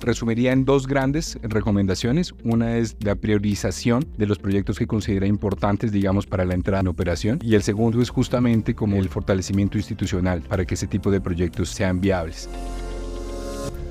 resumiría 0.00 0.52
en 0.52 0.64
dos 0.64 0.86
grandes 0.86 1.38
recomendaciones. 1.42 2.34
Una 2.44 2.76
es 2.76 2.96
la 3.00 3.14
priorización 3.14 4.06
de 4.16 4.26
los 4.26 4.38
proyectos 4.38 4.78
que 4.78 4.86
considera 4.86 5.26
importantes, 5.26 5.92
digamos, 5.92 6.26
para 6.26 6.44
la 6.44 6.54
entrada 6.54 6.80
en 6.80 6.88
operación. 6.88 7.38
Y 7.42 7.54
el 7.54 7.62
segundo 7.62 8.00
es 8.00 8.10
justamente 8.10 8.74
como 8.74 8.96
el 8.96 9.08
fortalecimiento 9.08 9.78
institucional 9.78 10.42
para 10.42 10.64
que 10.64 10.74
ese 10.74 10.86
tipo 10.86 11.10
de 11.10 11.20
proyectos 11.20 11.70
sean 11.70 12.00
viables. 12.00 12.48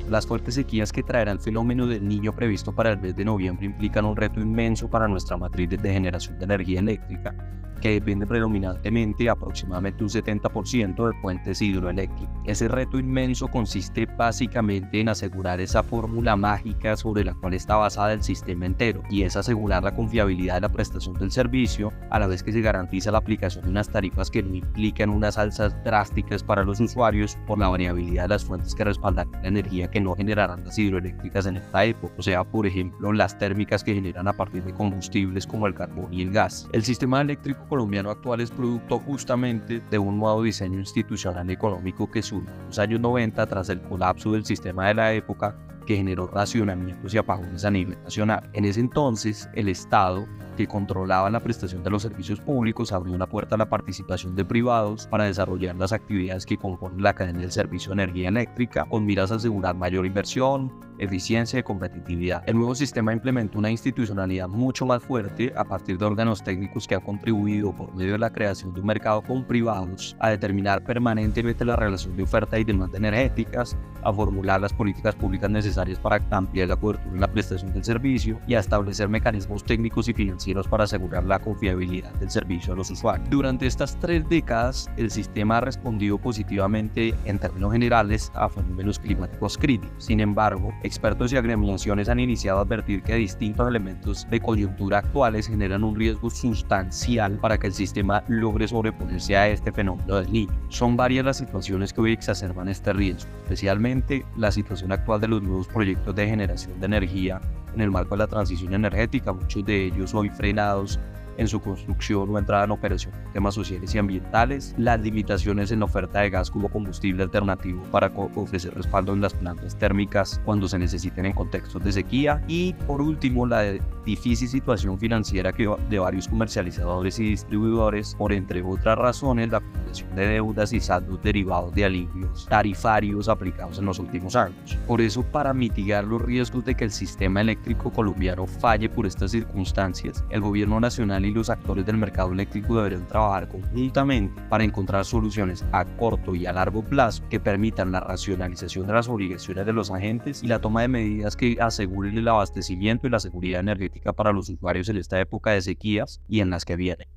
Las 0.09 0.25
fuertes 0.25 0.55
sequías 0.55 0.91
que 0.91 1.03
traerá 1.03 1.31
el 1.31 1.39
fenómeno 1.39 1.85
del 1.85 2.07
niño 2.07 2.35
previsto 2.35 2.73
para 2.73 2.91
el 2.91 2.99
mes 2.99 3.15
de 3.15 3.25
noviembre 3.25 3.67
implican 3.67 4.05
un 4.05 4.15
reto 4.15 4.39
inmenso 4.39 4.89
para 4.89 5.07
nuestra 5.07 5.37
matriz 5.37 5.69
de 5.69 5.93
generación 5.93 6.39
de 6.39 6.45
energía 6.45 6.79
eléctrica 6.79 7.35
que 7.79 7.91
depende 7.91 8.25
predominantemente 8.25 9.29
aproximadamente 9.29 10.03
un 10.03 10.09
70% 10.09 11.07
de 11.07 11.21
fuentes 11.21 11.61
hidroeléctricas. 11.61 12.29
Ese 12.45 12.67
reto 12.67 12.99
inmenso 12.99 13.47
consiste 13.47 14.05
básicamente 14.05 14.99
en 14.99 15.09
asegurar 15.09 15.59
esa 15.59 15.83
fórmula 15.83 16.35
mágica 16.35 16.95
sobre 16.95 17.23
la 17.23 17.33
cual 17.33 17.53
está 17.53 17.75
basada 17.75 18.13
el 18.13 18.23
sistema 18.23 18.65
entero 18.65 19.03
y 19.09 19.23
es 19.23 19.35
asegurar 19.35 19.83
la 19.83 19.95
confiabilidad 19.95 20.55
de 20.55 20.61
la 20.61 20.69
prestación 20.69 21.15
del 21.15 21.31
servicio 21.31 21.91
a 22.09 22.19
la 22.19 22.27
vez 22.27 22.43
que 22.43 22.51
se 22.51 22.61
garantiza 22.61 23.11
la 23.11 23.19
aplicación 23.19 23.63
de 23.63 23.71
unas 23.71 23.89
tarifas 23.89 24.29
que 24.29 24.43
no 24.43 24.55
implican 24.55 25.09
unas 25.09 25.37
alzas 25.37 25.75
drásticas 25.83 26.43
para 26.43 26.63
los 26.63 26.79
usuarios 26.79 27.37
por 27.47 27.59
la 27.59 27.69
variabilidad 27.69 28.23
de 28.23 28.29
las 28.29 28.45
fuentes 28.45 28.75
que 28.75 28.83
respaldan 28.83 29.31
la 29.41 29.47
energía 29.47 29.89
que 29.89 30.01
no 30.01 30.15
generarán 30.15 30.63
las 30.63 30.77
hidroeléctricas 30.77 31.45
en 31.45 31.57
esta 31.57 31.85
época, 31.85 32.13
o 32.17 32.21
sea, 32.21 32.43
por 32.43 32.65
ejemplo, 32.65 33.13
las 33.13 33.37
térmicas 33.37 33.83
que 33.83 33.93
generan 33.93 34.27
a 34.27 34.33
partir 34.33 34.63
de 34.63 34.73
combustibles 34.73 35.45
como 35.47 35.67
el 35.67 35.75
carbón 35.75 36.13
y 36.13 36.21
el 36.21 36.31
gas. 36.31 36.67
El 36.73 36.83
sistema 36.83 37.21
eléctrico 37.21 37.65
colombiano 37.69 38.09
actual 38.09 38.41
es 38.41 38.51
producto 38.51 38.99
justamente 38.99 39.81
de 39.89 39.97
un 39.97 40.19
nuevo 40.19 40.43
diseño 40.43 40.79
institucional 40.79 41.49
y 41.49 41.53
económico 41.53 42.09
que 42.09 42.21
surge 42.21 42.51
en 42.51 42.65
los 42.65 42.79
años 42.79 42.99
90 42.99 43.45
tras 43.45 43.69
el 43.69 43.81
colapso 43.81 44.33
del 44.33 44.43
sistema 44.43 44.87
de 44.87 44.95
la 44.95 45.13
época 45.13 45.55
que 45.85 45.95
generó 45.95 46.27
racionamientos 46.27 47.13
y 47.13 47.17
apagones 47.17 47.63
a 47.63 47.71
nivel 47.71 47.97
nacional. 48.03 48.49
En 48.53 48.65
ese 48.65 48.79
entonces, 48.79 49.49
el 49.53 49.69
Estado, 49.69 50.27
que 50.59 50.67
controlaba 50.67 51.29
la 51.29 51.39
prestación 51.39 51.83
de 51.83 51.89
los 51.89 52.01
servicios 52.01 52.41
públicos, 52.41 52.91
abrió 52.91 53.13
una 53.13 53.27
puerta 53.27 53.55
a 53.55 53.57
la 53.57 53.69
participación 53.69 54.35
de 54.35 54.43
privados 54.43 55.07
para 55.07 55.23
desarrollar 55.23 55.77
las 55.77 55.93
actividades 55.93 56.45
que 56.45 56.57
componen 56.57 57.01
la 57.01 57.13
cadena 57.13 57.39
del 57.39 57.53
servicio 57.53 57.95
de 57.95 58.03
energía 58.03 58.27
eléctrica, 58.27 58.83
con 58.83 59.05
miras 59.05 59.31
a 59.31 59.35
asegurar 59.35 59.77
mayor 59.77 60.05
inversión, 60.05 60.69
eficiencia 60.97 61.59
y 61.59 61.63
competitividad. 61.63 62.43
El 62.45 62.57
nuevo 62.57 62.75
sistema 62.75 63.13
implementa 63.13 63.57
una 63.57 63.71
institucionalidad 63.71 64.49
mucho 64.49 64.85
más 64.85 65.01
fuerte 65.01 65.53
a 65.55 65.63
partir 65.63 65.97
de 65.97 66.03
órganos 66.03 66.43
técnicos 66.43 66.89
que 66.89 66.95
han 66.95 67.01
contribuido 67.01 67.73
por 67.73 67.95
medio 67.95 68.11
de 68.11 68.19
la 68.19 68.29
creación 68.29 68.73
de 68.73 68.81
un 68.81 68.87
mercado 68.87 69.21
con 69.21 69.45
privados 69.45 70.17
a 70.19 70.31
determinar 70.31 70.83
permanentemente 70.83 71.63
la 71.63 71.77
relación 71.77 72.17
de 72.17 72.23
oferta 72.23 72.59
y 72.59 72.65
demanda 72.65 72.97
energéticas, 72.97 73.77
a 74.03 74.11
formular 74.11 74.59
las 74.59 74.73
políticas 74.73 75.15
públicas 75.15 75.49
necesarias 75.49 75.99
para 75.99 76.21
ampliar 76.31 76.67
la 76.67 76.75
cobertura 76.75 77.13
en 77.13 77.21
la 77.21 77.31
prestación 77.31 77.71
del 77.71 77.85
servicio 77.85 78.41
y 78.45 78.55
a 78.55 78.59
establecer 78.59 79.07
mecanismos 79.07 79.63
técnicos 79.63 80.09
y 80.09 80.13
financieros 80.13 80.48
para 80.67 80.85
asegurar 80.85 81.23
la 81.25 81.39
confiabilidad 81.39 82.11
del 82.15 82.29
servicio 82.29 82.73
a 82.73 82.75
los 82.75 82.89
usuarios. 82.89 83.29
Durante 83.29 83.67
estas 83.67 83.99
tres 83.99 84.27
décadas, 84.27 84.89
el 84.97 85.11
sistema 85.11 85.57
ha 85.57 85.61
respondido 85.61 86.17
positivamente 86.17 87.13
en 87.25 87.39
términos 87.39 87.71
generales 87.71 88.31
a 88.33 88.49
fenómenos 88.49 88.99
climáticos 88.99 89.57
críticos. 89.57 90.03
Sin 90.03 90.19
embargo, 90.19 90.73
expertos 90.83 91.31
y 91.31 91.37
agremiaciones 91.37 92.09
han 92.09 92.19
iniciado 92.19 92.59
a 92.59 92.61
advertir 92.63 93.03
que 93.03 93.15
distintos 93.15 93.67
elementos 93.67 94.27
de 94.29 94.39
coyuntura 94.39 94.99
actuales 94.99 95.47
generan 95.47 95.83
un 95.83 95.95
riesgo 95.95 96.29
sustancial 96.29 97.37
para 97.39 97.57
que 97.57 97.67
el 97.67 97.73
sistema 97.73 98.23
logre 98.27 98.67
sobreponerse 98.67 99.37
a 99.37 99.47
este 99.47 99.71
fenómeno 99.71 100.15
del 100.15 100.31
niño. 100.31 100.53
Son 100.69 100.97
varias 100.97 101.25
las 101.25 101.37
situaciones 101.37 101.93
que 101.93 102.01
hoy 102.01 102.13
exacerban 102.13 102.69
este 102.69 102.93
riesgo, 102.93 103.29
especialmente 103.43 104.25
la 104.37 104.51
situación 104.51 104.91
actual 104.91 105.21
de 105.21 105.27
los 105.27 105.41
nuevos 105.41 105.67
proyectos 105.67 106.15
de 106.15 106.27
generación 106.27 106.79
de 106.79 106.85
energía 106.85 107.41
en 107.73 107.81
el 107.81 107.91
marco 107.91 108.15
de 108.15 108.19
la 108.19 108.27
transición 108.27 108.73
energética, 108.73 109.33
muchos 109.33 109.65
de 109.65 109.85
ellos 109.85 110.13
hoy 110.13 110.29
frenados 110.29 110.99
en 111.39 111.47
su 111.47 111.61
construcción 111.61 112.29
o 112.29 112.37
entrada 112.37 112.65
en 112.65 112.71
operación, 112.71 113.13
temas 113.33 113.55
sociales 113.55 113.95
y 113.95 113.97
ambientales, 113.97 114.75
las 114.77 114.99
limitaciones 114.99 115.71
en 115.71 115.79
la 115.79 115.85
oferta 115.85 116.19
de 116.19 116.29
gas 116.29 116.51
como 116.51 116.67
combustible 116.69 117.23
alternativo 117.23 117.81
para 117.91 118.11
ofrecer 118.35 118.73
respaldo 118.75 119.13
en 119.13 119.21
las 119.21 119.33
plantas 119.33 119.77
térmicas 119.77 120.41
cuando 120.43 120.67
se 120.67 120.77
necesiten 120.77 121.25
en 121.25 121.33
contextos 121.33 121.81
de 121.83 121.93
sequía 121.93 122.43
y 122.47 122.73
por 122.85 123.01
último 123.01 123.45
la 123.45 123.63
difícil 124.05 124.49
situación 124.49 124.99
financiera 124.99 125.53
que 125.53 125.73
de 125.89 125.99
varios 125.99 126.27
comercializadores 126.27 127.19
y 127.19 127.29
distribuidores 127.29 128.15
por 128.15 128.33
entre 128.33 128.61
otras 128.61 128.97
razones 128.97 129.49
la 129.49 129.57
acumulación 129.57 130.15
de 130.15 130.27
deudas 130.27 130.73
y 130.73 130.79
saldos 130.81 131.21
derivados 131.21 131.73
de 131.73 131.85
alivios 131.85 132.47
tarifarios 132.49 133.29
aplicados 133.29 133.79
en 133.79 133.85
los 133.85 133.99
últimos 133.99 134.35
años. 134.35 134.77
Por 134.87 134.99
eso 134.99 135.23
para 135.23 135.53
mitigar 135.53 136.03
los 136.03 136.21
riesgos 136.21 136.65
de 136.65 136.75
que 136.75 136.83
el 136.83 136.91
sistema 136.91 137.39
eléctrico 137.39 137.91
colombiano 137.91 138.45
falle 138.45 138.89
por 138.89 139.05
estas 139.05 139.31
circunstancias, 139.31 140.25
el 140.29 140.41
gobierno 140.41 140.79
nacional 140.79 141.28
y 141.29 141.33
los 141.33 141.49
actores 141.49 141.85
del 141.85 141.97
mercado 141.97 142.31
eléctrico 142.31 142.77
deberían 142.77 143.07
trabajar 143.07 143.47
conjuntamente 143.47 144.41
para 144.49 144.63
encontrar 144.63 145.05
soluciones 145.05 145.63
a 145.71 145.85
corto 145.85 146.35
y 146.35 146.45
a 146.45 146.53
largo 146.53 146.83
plazo 146.83 147.23
que 147.29 147.39
permitan 147.39 147.91
la 147.91 148.01
racionalización 148.01 148.87
de 148.87 148.93
las 148.93 149.07
obligaciones 149.07 149.65
de 149.65 149.73
los 149.73 149.91
agentes 149.91 150.43
y 150.43 150.47
la 150.47 150.59
toma 150.59 150.81
de 150.81 150.89
medidas 150.89 151.35
que 151.35 151.57
aseguren 151.61 152.17
el 152.17 152.27
abastecimiento 152.27 153.07
y 153.07 153.09
la 153.09 153.19
seguridad 153.19 153.61
energética 153.61 154.13
para 154.13 154.33
los 154.33 154.49
usuarios 154.49 154.89
en 154.89 154.97
esta 154.97 155.19
época 155.19 155.51
de 155.51 155.61
sequías 155.61 156.21
y 156.27 156.41
en 156.41 156.49
las 156.49 156.65
que 156.65 156.75
vienen. 156.75 157.07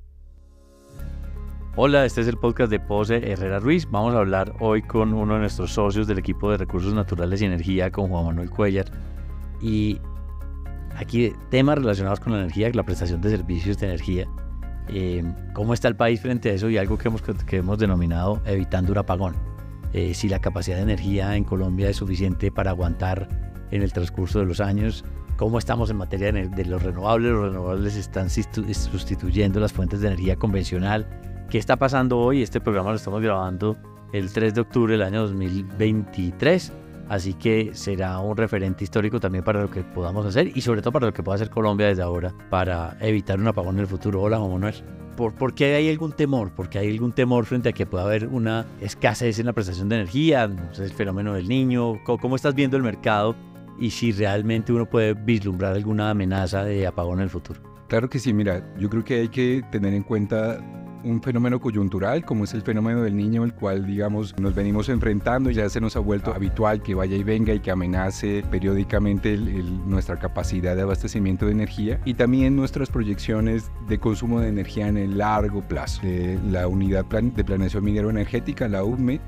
Hola, 1.75 2.05
este 2.05 2.21
es 2.21 2.27
el 2.27 2.37
podcast 2.37 2.69
de 2.69 2.79
Pose 2.79 3.31
Herrera 3.31 3.59
Ruiz. 3.59 3.89
Vamos 3.89 4.13
a 4.13 4.19
hablar 4.19 4.53
hoy 4.59 4.83
con 4.83 5.11
uno 5.11 5.33
de 5.33 5.39
nuestros 5.39 5.71
socios 5.71 6.05
del 6.05 6.19
equipo 6.19 6.51
de 6.51 6.57
recursos 6.57 6.93
naturales 6.93 7.41
y 7.41 7.45
energía, 7.45 7.89
con 7.89 8.09
Juan 8.09 8.25
Manuel 8.25 8.51
Cuellar. 8.51 8.85
Y 9.59 9.99
Aquí 10.95 11.33
temas 11.49 11.77
relacionados 11.77 12.19
con 12.19 12.33
la 12.33 12.39
energía, 12.39 12.69
la 12.73 12.83
prestación 12.83 13.21
de 13.21 13.29
servicios 13.29 13.77
de 13.79 13.87
energía. 13.87 14.27
Eh, 14.89 15.23
¿Cómo 15.53 15.73
está 15.73 15.87
el 15.87 15.95
país 15.95 16.21
frente 16.21 16.51
a 16.51 16.53
eso? 16.53 16.69
Y 16.69 16.77
algo 16.77 16.97
que 16.97 17.07
hemos, 17.07 17.21
que 17.21 17.57
hemos 17.57 17.79
denominado 17.79 18.41
evitando 18.45 18.91
un 18.91 18.97
apagón. 18.99 19.35
Eh, 19.93 20.13
si 20.13 20.27
la 20.27 20.39
capacidad 20.39 20.77
de 20.77 20.83
energía 20.83 21.35
en 21.35 21.43
Colombia 21.43 21.89
es 21.89 21.97
suficiente 21.97 22.51
para 22.51 22.71
aguantar 22.71 23.27
en 23.71 23.81
el 23.81 23.93
transcurso 23.93 24.39
de 24.39 24.45
los 24.45 24.59
años. 24.59 25.03
¿Cómo 25.37 25.57
estamos 25.57 25.89
en 25.89 25.97
materia 25.97 26.31
de, 26.31 26.65
los 26.65 26.83
renovables? 26.83 27.31
Los 27.31 27.49
renovables 27.49 27.95
están 27.95 28.29
sustituyendo 28.29 29.59
las 29.59 29.73
fuentes 29.73 30.01
de 30.01 30.07
energía 30.07 30.35
convencional. 30.35 31.07
¿Qué 31.49 31.57
está 31.57 31.75
pasando 31.75 32.19
hoy? 32.19 32.43
Este 32.43 32.61
programa 32.61 32.91
lo 32.91 32.97
estamos 32.97 33.21
grabando 33.21 33.75
el 34.13 34.31
3 34.31 34.53
de 34.53 34.61
octubre 34.61 34.93
del 34.93 35.01
año 35.01 35.23
2023 35.23 36.71
Así 37.09 37.33
que 37.33 37.71
será 37.73 38.19
un 38.19 38.37
referente 38.37 38.83
histórico 38.83 39.19
también 39.19 39.43
para 39.43 39.61
lo 39.61 39.69
que 39.69 39.81
podamos 39.81 40.25
hacer 40.25 40.55
y 40.55 40.61
sobre 40.61 40.81
todo 40.81 40.93
para 40.93 41.07
lo 41.07 41.13
que 41.13 41.21
pueda 41.21 41.35
hacer 41.35 41.49
Colombia 41.49 41.87
desde 41.87 42.01
ahora 42.01 42.33
para 42.49 42.97
evitar 43.01 43.39
un 43.39 43.47
apagón 43.47 43.75
en 43.75 43.81
el 43.81 43.87
futuro. 43.87 44.21
Hola, 44.21 44.39
Juan 44.39 44.51
Manuel. 44.51 44.75
¿Por, 45.17 45.33
¿Por, 45.33 45.53
qué 45.53 45.75
hay 45.75 45.89
algún 45.89 46.11
temor? 46.11 46.51
Porque 46.55 46.79
hay 46.79 46.89
algún 46.89 47.11
temor 47.11 47.45
frente 47.45 47.69
a 47.69 47.71
que 47.71 47.85
pueda 47.85 48.03
haber 48.03 48.27
una 48.27 48.65
escasez 48.81 49.37
en 49.37 49.45
la 49.45 49.53
prestación 49.53 49.87
de 49.89 49.97
energía, 49.97 50.43
el 50.43 50.91
fenómeno 50.91 51.33
del 51.33 51.47
niño. 51.47 52.03
¿Cómo, 52.03 52.35
estás 52.35 52.55
viendo 52.55 52.77
el 52.77 52.83
mercado 52.83 53.35
y 53.79 53.91
si 53.91 54.11
realmente 54.11 54.73
uno 54.73 54.89
puede 54.89 55.13
vislumbrar 55.13 55.73
alguna 55.73 56.09
amenaza 56.09 56.63
de 56.63 56.87
apagón 56.87 57.19
en 57.19 57.25
el 57.25 57.29
futuro? 57.29 57.61
Claro 57.89 58.09
que 58.09 58.17
sí, 58.17 58.33
mira, 58.33 58.73
yo 58.79 58.89
creo 58.89 59.03
que 59.03 59.19
hay 59.19 59.27
que 59.27 59.61
tener 59.71 59.93
en 59.93 60.01
cuenta 60.01 60.57
un 61.03 61.21
fenómeno 61.21 61.59
coyuntural, 61.59 62.23
como 62.25 62.43
es 62.43 62.53
el 62.53 62.61
fenómeno 62.61 63.01
del 63.01 63.15
niño, 63.15 63.43
el 63.43 63.53
cual, 63.53 63.85
digamos, 63.85 64.37
nos 64.39 64.55
venimos 64.55 64.89
enfrentando 64.89 65.49
y 65.49 65.53
ya 65.53 65.69
se 65.69 65.81
nos 65.81 65.95
ha 65.95 65.99
vuelto 65.99 66.33
habitual 66.33 66.81
que 66.81 66.95
vaya 66.95 67.15
y 67.15 67.23
venga 67.23 67.53
y 67.53 67.59
que 67.59 67.71
amenace 67.71 68.43
periódicamente 68.49 69.37
nuestra 69.37 70.17
capacidad 70.17 70.75
de 70.75 70.81
abastecimiento 70.81 71.45
de 71.45 71.51
energía 71.51 71.99
y 72.05 72.13
también 72.13 72.55
nuestras 72.55 72.89
proyecciones 72.89 73.71
de 73.87 73.99
consumo 73.99 74.39
de 74.39 74.49
energía 74.49 74.87
en 74.87 74.97
el 74.97 75.17
largo 75.17 75.61
plazo. 75.61 76.01
la 76.49 76.67
Unidad 76.67 77.05
de 77.05 77.43
Planeación 77.43 77.83
Minero 77.83 78.09
Energética, 78.09 78.67
la 78.67 78.83
UME, 78.83 79.19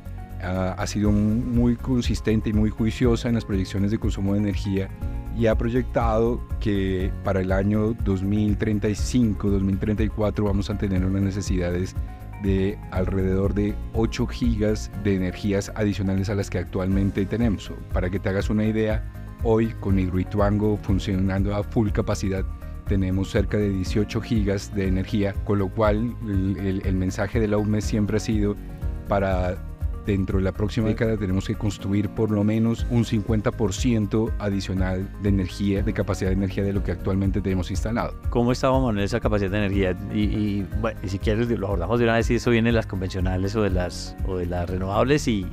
ha 0.41 0.85
sido 0.87 1.11
muy 1.11 1.75
consistente 1.75 2.49
y 2.49 2.53
muy 2.53 2.69
juiciosa 2.69 3.29
en 3.29 3.35
las 3.35 3.45
proyecciones 3.45 3.91
de 3.91 3.97
consumo 3.97 4.33
de 4.33 4.39
energía 4.39 4.89
y 5.37 5.47
ha 5.47 5.57
proyectado 5.57 6.39
que 6.59 7.11
para 7.23 7.39
el 7.41 7.51
año 7.51 7.95
2035-2034 7.95 10.43
vamos 10.43 10.69
a 10.69 10.77
tener 10.77 11.03
unas 11.05 11.21
necesidades 11.21 11.95
de 12.43 12.77
alrededor 12.91 13.53
de 13.53 13.73
8 13.93 14.27
gigas 14.27 14.91
de 15.03 15.15
energías 15.15 15.71
adicionales 15.75 16.29
a 16.29 16.35
las 16.35 16.49
que 16.49 16.59
actualmente 16.59 17.25
tenemos. 17.25 17.71
Para 17.91 18.09
que 18.09 18.19
te 18.19 18.29
hagas 18.29 18.49
una 18.49 18.63
idea, 18.65 19.03
hoy 19.43 19.73
con 19.79 19.99
Hidroituango 19.99 20.77
funcionando 20.77 21.53
a 21.55 21.63
full 21.63 21.89
capacidad 21.89 22.45
tenemos 22.87 23.31
cerca 23.31 23.57
de 23.57 23.69
18 23.69 24.21
gigas 24.21 24.73
de 24.75 24.87
energía, 24.87 25.33
con 25.43 25.57
lo 25.57 25.69
cual 25.69 26.15
el, 26.27 26.83
el 26.85 26.95
mensaje 26.95 27.39
de 27.39 27.47
la 27.47 27.57
UME 27.57 27.81
siempre 27.81 28.17
ha 28.17 28.19
sido 28.19 28.55
para 29.07 29.57
dentro 30.05 30.37
de 30.37 30.43
la 30.43 30.51
próxima 30.51 30.87
década 30.87 31.17
tenemos 31.17 31.47
que 31.47 31.55
construir 31.55 32.09
por 32.09 32.31
lo 32.31 32.43
menos 32.43 32.85
un 32.89 33.03
50% 33.03 34.31
adicional 34.39 35.09
de 35.21 35.29
energía, 35.29 35.83
de 35.83 35.93
capacidad 35.93 36.29
de 36.29 36.35
energía 36.35 36.63
de 36.63 36.73
lo 36.73 36.83
que 36.83 36.91
actualmente 36.91 37.41
tenemos 37.41 37.71
instalado. 37.71 38.15
¿Cómo 38.29 38.51
estábamos 38.51 38.93
en 38.93 38.99
esa 38.99 39.19
capacidad 39.19 39.51
de 39.51 39.57
energía? 39.57 39.97
Y, 40.13 40.63
bueno, 40.81 40.99
si 41.05 41.19
quieres 41.19 41.49
lo 41.49 41.67
abordamos 41.67 41.99
de 41.99 42.05
una 42.05 42.15
vez 42.15 42.27
si 42.27 42.35
eso 42.35 42.51
viene 42.51 42.69
de 42.69 42.73
las 42.73 42.87
convencionales 42.87 43.55
o 43.55 43.61
de 43.61 43.69
las, 43.69 44.15
o 44.27 44.37
de 44.37 44.45
las 44.45 44.69
renovables 44.69 45.27
y 45.27 45.45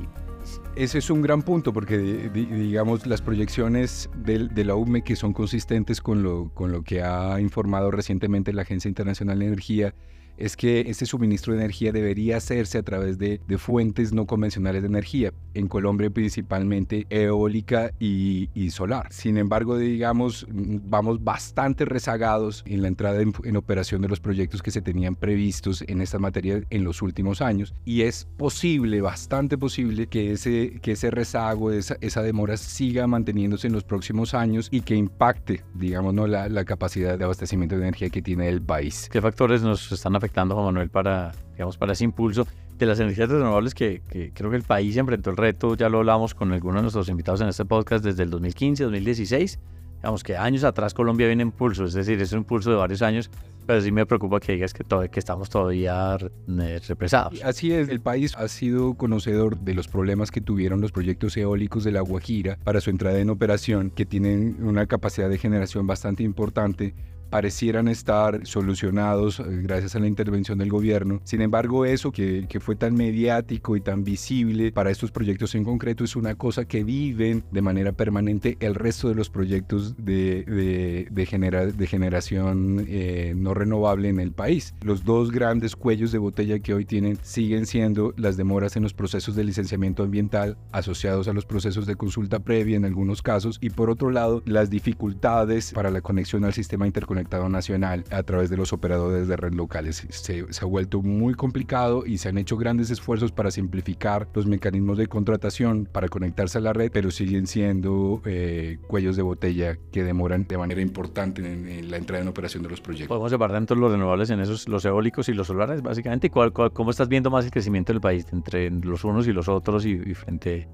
Ese 0.75 0.99
es 0.99 1.09
un 1.09 1.21
gran 1.21 1.41
punto 1.41 1.73
porque, 1.73 1.97
digamos, 1.97 3.05
las 3.05 3.21
proyecciones 3.21 4.09
de, 4.15 4.47
de, 4.47 4.65
la 4.65 4.75
UME 4.75 5.03
que 5.03 5.15
son 5.15 5.33
consistentes 5.33 6.01
con 6.01 6.23
lo, 6.23 6.49
con 6.53 6.71
lo 6.71 6.83
que 6.83 7.01
ha 7.01 7.39
informado 7.39 7.91
recientemente 7.91 8.53
la 8.53 8.63
Agencia 8.63 8.89
Internacional 8.89 9.39
de 9.39 9.45
Energía 9.47 9.93
es 10.37 10.57
que 10.57 10.81
ese 10.81 11.05
suministro 11.05 11.53
de 11.53 11.59
energía 11.59 11.91
debería 11.91 12.37
hacerse 12.37 12.77
a 12.77 12.83
través 12.83 13.17
de, 13.17 13.39
fuentes 13.57 14.13
no 14.13 14.25
convencionales 14.25 14.81
de 14.81 14.87
energía, 14.87 15.31
en 15.53 15.67
Colombia 15.67 16.09
principalmente 16.09 17.05
eólica 17.09 17.91
y, 17.99 18.49
solar. 18.71 19.07
Sin 19.11 19.37
embargo, 19.37 19.77
digamos, 19.77 20.47
vamos 20.49 21.23
bastante 21.23 21.85
rezagados 21.85 22.63
en 22.65 22.81
la 22.81 22.87
entrada 22.87 23.21
en, 23.21 23.57
operación 23.57 24.01
de 24.01 24.07
los 24.09 24.19
proyectos 24.19 24.63
que 24.63 24.71
se 24.71 24.81
tenían 24.81 25.15
previstos 25.15 25.83
en 25.87 26.01
esta 26.01 26.17
materia 26.17 26.63
en 26.69 26.83
los 26.83 27.01
últimos 27.01 27.41
años 27.41 27.75
y 27.85 28.01
es 28.01 28.27
posible, 28.37 29.01
bastante 29.01 29.57
posible, 29.57 30.07
que 30.07 30.31
ese, 30.31 30.79
que 30.81 30.93
ese 30.93 31.11
rezago, 31.11 31.71
esa, 31.71 31.97
esa 32.01 32.23
demora 32.23 32.57
siga 32.57 33.05
manteniéndose 33.05 33.67
en 33.67 33.73
los 33.73 33.83
próximos 33.83 34.33
años 34.33 34.69
y 34.71 34.81
que 34.81 34.95
impacte, 34.95 35.63
digamos, 35.75 36.13
¿no? 36.13 36.25
la, 36.25 36.49
la 36.49 36.65
capacidad 36.65 37.17
de 37.17 37.23
abastecimiento 37.23 37.75
de 37.75 37.83
energía 37.83 38.09
que 38.09 38.21
tiene 38.21 38.49
el 38.49 38.61
país. 38.61 39.07
¿Qué 39.11 39.21
factores 39.21 39.61
nos 39.61 39.91
están 39.91 40.15
afectando, 40.15 40.22
Juan 40.29 40.65
Manuel, 40.65 40.89
para, 40.89 41.31
digamos, 41.53 41.77
para 41.77 41.93
ese 41.93 42.03
impulso 42.03 42.47
de 42.77 42.85
las 42.85 42.99
energías 42.99 43.29
renovables 43.29 43.73
que, 43.73 44.01
creo 44.33 44.49
que 44.49 44.57
el 44.57 44.63
país 44.63 44.97
enfrentó 44.97 45.29
el 45.29 45.37
reto, 45.37 45.75
ya 45.75 45.89
lo 45.89 45.99
hablamos 45.99 46.33
con 46.33 46.51
algunos 46.51 46.77
de 46.77 46.81
nuestros 46.83 47.09
invitados 47.09 47.41
en 47.41 47.47
este 47.47 47.65
podcast 47.65 48.03
desde 48.03 48.23
el 48.23 48.29
2015, 48.29 48.83
2016, 48.83 49.59
digamos 49.97 50.23
que 50.23 50.35
años 50.35 50.63
atrás 50.63 50.93
Colombia 50.93 51.27
viene 51.27 51.43
en 51.43 51.49
impulso, 51.49 51.85
es 51.85 51.93
decir, 51.93 52.21
es 52.21 52.31
un 52.33 52.39
impulso 52.39 52.71
de 52.71 52.75
varios 52.75 53.01
años, 53.01 53.29
pero 53.65 53.81
sí 53.81 53.91
me 53.91 54.05
preocupa 54.05 54.39
que 54.39 54.53
digas 54.53 54.73
que, 54.73 54.83
que 55.09 55.19
estamos 55.19 55.49
todavía 55.49 56.17
eh, 56.17 56.81
represados. 56.87 57.41
Así 57.43 57.71
es, 57.71 57.87
el 57.87 58.01
país 58.01 58.35
ha 58.35 58.47
sido 58.47 58.95
conocedor 58.95 59.57
de 59.57 59.73
los 59.73 59.87
problemas 59.87 60.31
que 60.31 60.41
tuvieron 60.41 60.81
los 60.81 60.91
proyectos 60.91 61.37
eólicos 61.37 61.83
de 61.83 61.91
la 61.91 62.01
Guajira 62.01 62.57
para 62.63 62.81
su 62.81 62.89
entrada 62.89 63.19
en 63.19 63.29
operación, 63.29 63.91
que 63.91 64.05
tienen 64.05 64.57
una 64.61 64.85
capacidad 64.87 65.29
de 65.29 65.37
generación 65.37 65.87
bastante 65.87 66.23
importante, 66.23 66.93
parecieran 67.33 67.87
estar 67.87 68.45
solucionados 68.45 69.39
eh, 69.39 69.43
gracias 69.63 69.95
a 69.95 69.99
la 69.99 70.05
intervención 70.05 70.59
del 70.59 70.69
gobierno. 70.69 71.19
Sin 71.23 71.41
embargo, 71.41 71.83
eso 71.83 72.11
que, 72.11 72.45
que, 72.47 72.59
fue 72.59 72.75
tan 72.75 72.93
mediático 72.93 73.75
y 73.75 73.81
tan 73.81 74.03
visible 74.03 74.71
para 74.71 74.91
estos 74.91 75.09
proyectos 75.09 75.55
en 75.55 75.63
concreto 75.63 76.03
es 76.03 76.15
una 76.15 76.35
cosa 76.35 76.65
que 76.65 76.83
viven 76.83 77.43
de 77.49 77.63
manera 77.63 77.91
permanente 77.91 78.55
el 78.59 78.75
resto 78.75 79.09
de 79.09 79.15
los 79.15 79.31
proyectos 79.31 79.97
de, 79.97 80.43
de, 80.43 81.07
de, 81.09 81.71
de 81.71 81.87
generación 81.87 82.85
eh, 82.87 83.33
no 83.35 83.55
renovable 83.55 84.09
en 84.09 84.19
el 84.19 84.31
país. 84.31 84.75
Los 84.83 85.03
dos 85.03 85.31
grandes 85.31 85.75
cuellos 85.75 86.11
de 86.11 86.19
botella 86.19 86.59
que 86.59 86.75
hoy 86.75 86.85
tienen 86.85 87.17
siguen 87.23 87.65
siendo 87.65 88.13
las 88.15 88.37
demoras 88.37 88.75
en 88.75 88.83
los 88.83 88.93
procesos 88.93 89.35
de 89.35 89.43
licenciamiento 89.43 90.03
ambiental 90.03 90.55
asociados 90.71 91.27
a 91.27 91.33
los 91.33 91.47
procesos 91.47 91.87
de 91.87 91.95
consulta 91.95 92.37
previa 92.41 92.77
en 92.77 92.85
algunos 92.85 93.23
casos 93.23 93.57
y 93.59 93.71
por 93.71 93.89
otro 93.89 94.11
lado 94.11 94.43
las 94.45 94.69
dificultades 94.69 95.71
para 95.73 95.89
la 95.89 96.01
conexión 96.01 96.45
al 96.45 96.53
sistema 96.53 96.85
interconectado 96.85 97.22
nacional 97.49 98.03
a 98.11 98.23
través 98.23 98.49
de 98.49 98.57
los 98.57 98.73
operadores 98.73 99.27
de 99.27 99.35
red 99.35 99.53
locales. 99.53 100.05
Se, 100.09 100.45
ha 100.61 100.65
vuelto 100.65 101.01
muy 101.01 101.33
complicado 101.33 102.05
y 102.05 102.17
se 102.17 102.29
han 102.29 102.37
hecho 102.37 102.57
grandes 102.57 102.89
esfuerzos 102.89 103.31
para 103.31 103.51
simplificar 103.51 104.27
los 104.33 104.45
mecanismos 104.45 104.97
de 104.97 105.07
contratación 105.07 105.87
para 105.91 106.07
conectarse 106.07 106.57
a 106.57 106.61
la 106.61 106.73
red, 106.73 106.91
pero 106.91 107.11
siguen 107.11 107.47
siendo 107.47 108.21
eh, 108.25 108.77
cuellos 108.87 109.15
de 109.15 109.21
botella 109.21 109.77
que 109.91 110.03
demoran 110.03 110.45
de 110.47 110.57
manera 110.57 110.81
importante 110.81 111.41
en, 111.41 111.89
la 111.89 111.97
entrada 111.97 112.21
en 112.21 112.27
operación 112.27 112.63
de 112.63 112.69
los 112.69 112.81
proyectos. 112.81 113.07
Podemos 113.07 113.31
separar 113.31 113.57
dentro 113.57 113.75
los 113.75 113.91
renovables 113.91 114.29
en 114.29 114.39
esos, 114.39 114.67
los 114.67 114.85
eólicos 114.85 115.29
y 115.29 115.33
los 115.33 115.47
solares, 115.47 115.81
básicamente. 115.81 116.29
¿Cuál, 116.29 116.53
cómo 116.53 116.91
estás 116.91 117.07
viendo 117.07 117.29
más 117.29 117.45
el 117.45 117.51
crecimiento 117.51 117.93
del 117.93 118.01
país 118.01 118.25
entre 118.31 118.69
los 118.69 119.03
unos 119.03 119.27
y 119.27 119.33
los 119.33 119.47
otros 119.47 119.85
y, 119.85 119.91
y 119.91 120.13
frente 120.13 120.67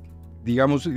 digamos, 0.50 0.90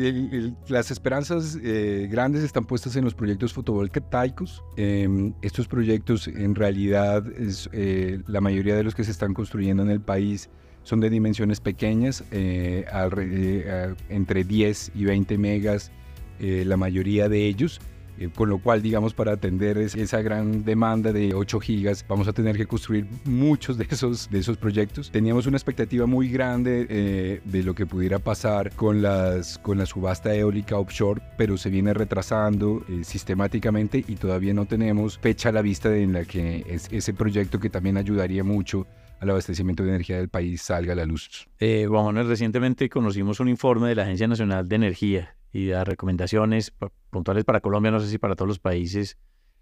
las 0.68 0.90
esperanzas 0.90 1.58
eh, 1.62 2.08
grandes 2.10 2.42
están 2.42 2.64
puestas 2.64 2.96
en 2.96 3.04
los 3.04 3.14
proyectos 3.14 3.52
fotovoltaicos. 3.52 4.64
Em, 4.78 5.34
estos 5.42 5.68
proyectos, 5.68 6.26
en 6.26 6.54
realidad, 6.54 7.22
eh, 7.72 8.22
la 8.26 8.40
mayoría 8.40 8.74
de 8.74 8.82
los 8.82 8.94
que 8.94 9.04
se 9.04 9.10
están 9.10 9.34
construyendo 9.34 9.82
en 9.82 9.90
el 9.90 10.00
país 10.00 10.48
son 10.84 11.00
de 11.00 11.10
dimensiones 11.10 11.60
pequeñas, 11.60 12.24
eh, 12.30 12.86
entre 14.08 14.44
10 14.44 14.92
y 14.94 15.04
20 15.04 15.36
megas, 15.36 15.92
la 16.40 16.78
mayoría 16.78 17.28
de 17.28 17.46
ellos. 17.46 17.78
Eh, 18.18 18.28
con 18.34 18.48
lo 18.48 18.58
cual, 18.58 18.82
digamos, 18.82 19.14
para 19.14 19.32
atender 19.32 19.78
esa 19.78 20.20
gran 20.22 20.64
demanda 20.64 21.12
de 21.12 21.34
8 21.34 21.60
gigas, 21.60 22.04
vamos 22.08 22.28
a 22.28 22.32
tener 22.32 22.56
que 22.56 22.66
construir 22.66 23.06
muchos 23.24 23.78
de 23.78 23.86
esos, 23.90 24.30
de 24.30 24.38
esos 24.38 24.56
proyectos. 24.56 25.10
Teníamos 25.10 25.46
una 25.46 25.56
expectativa 25.56 26.06
muy 26.06 26.28
grande 26.28 26.86
eh, 26.88 27.40
de 27.44 27.62
lo 27.62 27.74
que 27.74 27.86
pudiera 27.86 28.18
pasar 28.18 28.72
con, 28.74 29.02
las, 29.02 29.58
con 29.58 29.78
la 29.78 29.86
subasta 29.86 30.34
eólica 30.34 30.76
offshore, 30.76 31.22
pero 31.36 31.56
se 31.56 31.70
viene 31.70 31.94
retrasando 31.94 32.84
eh, 32.88 33.02
sistemáticamente 33.04 34.04
y 34.06 34.16
todavía 34.16 34.54
no 34.54 34.66
tenemos 34.66 35.18
fecha 35.18 35.48
a 35.48 35.52
la 35.52 35.62
vista 35.62 35.94
en 35.96 36.12
la 36.12 36.24
que 36.24 36.64
ese 36.90 37.14
proyecto 37.14 37.58
que 37.58 37.70
también 37.70 37.96
ayudaría 37.96 38.44
mucho 38.44 38.86
al 39.20 39.30
abastecimiento 39.30 39.84
de 39.84 39.90
energía 39.90 40.16
del 40.16 40.28
país 40.28 40.62
salga 40.62 40.92
a 40.94 40.96
la 40.96 41.06
luz. 41.06 41.48
Eh, 41.60 41.88
recientemente 42.26 42.88
conocimos 42.88 43.38
un 43.38 43.48
informe 43.48 43.88
de 43.88 43.94
la 43.94 44.02
Agencia 44.02 44.26
Nacional 44.26 44.68
de 44.68 44.76
Energía 44.76 45.36
y 45.52 45.66
las 45.66 45.86
recomendaciones 45.86 46.72
puntuales 47.10 47.44
para 47.44 47.60
Colombia, 47.60 47.90
no 47.90 48.00
sé 48.00 48.08
si 48.08 48.18
para 48.18 48.34
todos 48.34 48.48
los 48.48 48.58
países 48.58 49.18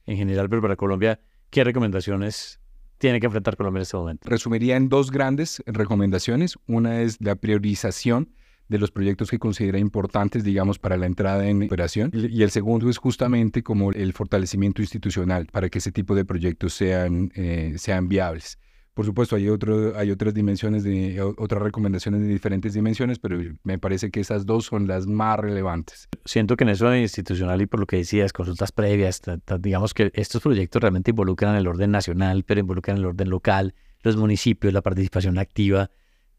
en 0.07 0.17
general, 0.17 0.49
pero 0.49 0.63
para 0.63 0.77
Colombia, 0.77 1.21
¿qué 1.51 1.65
recomendaciones 1.65 2.61
tiene 2.99 3.21
que 3.21 3.27
enfrentar 3.27 3.57
Colombia 3.57 3.81
en 3.81 3.83
este 3.83 3.97
momento? 3.97 4.29
Resumiría 4.29 4.77
en 4.77 4.89
dos 4.89 5.11
grandes 5.11 5.63
recomendaciones. 5.67 6.57
Una 6.67 7.01
es 7.01 7.21
la 7.21 7.35
priorización 7.35 8.33
de 8.69 8.79
los 8.79 8.93
proyectos 8.93 9.31
que 9.31 9.39
considera 9.39 9.79
importantes, 9.79 10.45
digamos, 10.45 10.79
para 10.79 10.97
la 10.97 11.07
entrada 11.07 11.49
en 11.49 11.65
operación. 11.65 12.13
Y 12.15 12.43
el 12.43 12.51
segundo 12.51 12.89
es 12.89 12.99
justamente 12.99 13.65
como 13.65 13.91
el 13.91 14.13
fortalecimiento 14.13 14.81
institucional 14.81 15.47
para 15.47 15.69
que 15.69 15.79
ese 15.79 15.91
tipo 15.91 16.15
de 16.15 16.25
proyectos 16.25 16.75
sean, 16.75 17.33
eh, 17.35 17.75
sean 17.79 18.09
viables. 18.09 18.59
Por 18.95 19.07
supuesto, 19.07 19.37
hay, 19.37 19.49
otro, 19.49 19.97
hay 19.97 20.11
otras 20.11 20.35
dimensiones, 20.35 20.83
de, 20.83 21.23
otras 21.39 21.63
recomendaciones 21.63 22.23
de 22.23 22.27
diferentes 22.27 22.75
dimensiones, 22.75 23.19
pero 23.19 23.39
me 23.63 23.79
parece 23.79 24.11
que 24.11 24.21
esas 24.21 24.47
dos 24.47 24.67
son 24.67 24.89
las 24.89 25.07
más 25.07 25.39
relevantes. 25.39 26.09
Siento 26.25 26.57
que 26.57 26.65
en 26.65 26.71
eso 26.71 26.95
institucional 26.95 27.63
y 27.63 27.67
por 27.67 27.81
lo 27.81 27.87
que 27.87 27.99
decías, 27.99 28.33
consultas 28.33 28.73
previas, 28.73 29.23
digamos 29.61 29.95
que 29.95 30.11
estos 30.15 30.43
proyectos 30.43 30.83
realmente 30.83 31.13
involucran 31.13 31.55
el 31.55 31.69
orden 31.69 31.93
nacional, 31.93 32.43
pero 32.45 32.61
involucran 32.61 32.97
el 32.97 33.07
orden 33.07 33.31
local, 33.31 33.75
los 34.03 34.17
municipios, 34.17 34.73
la 34.73 34.83
participación 34.83 35.39
activa 35.39 35.91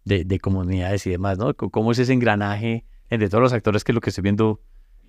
de, 0.03 0.25
de 0.25 0.39
comunidades 0.39 1.07
y 1.07 1.12
demás, 1.12 1.38
¿no? 1.38 1.53
¿Cómo 1.53 1.94
es 1.94 2.00
ese 2.00 2.13
engranaje 2.13 2.86
entre 3.09 3.30
todos 3.30 3.42
los 3.42 3.53
actores 3.53 3.83
que 3.83 3.94
lo 3.94 4.01
que 4.01 4.09
estoy 4.09 4.24
viendo 4.24 4.62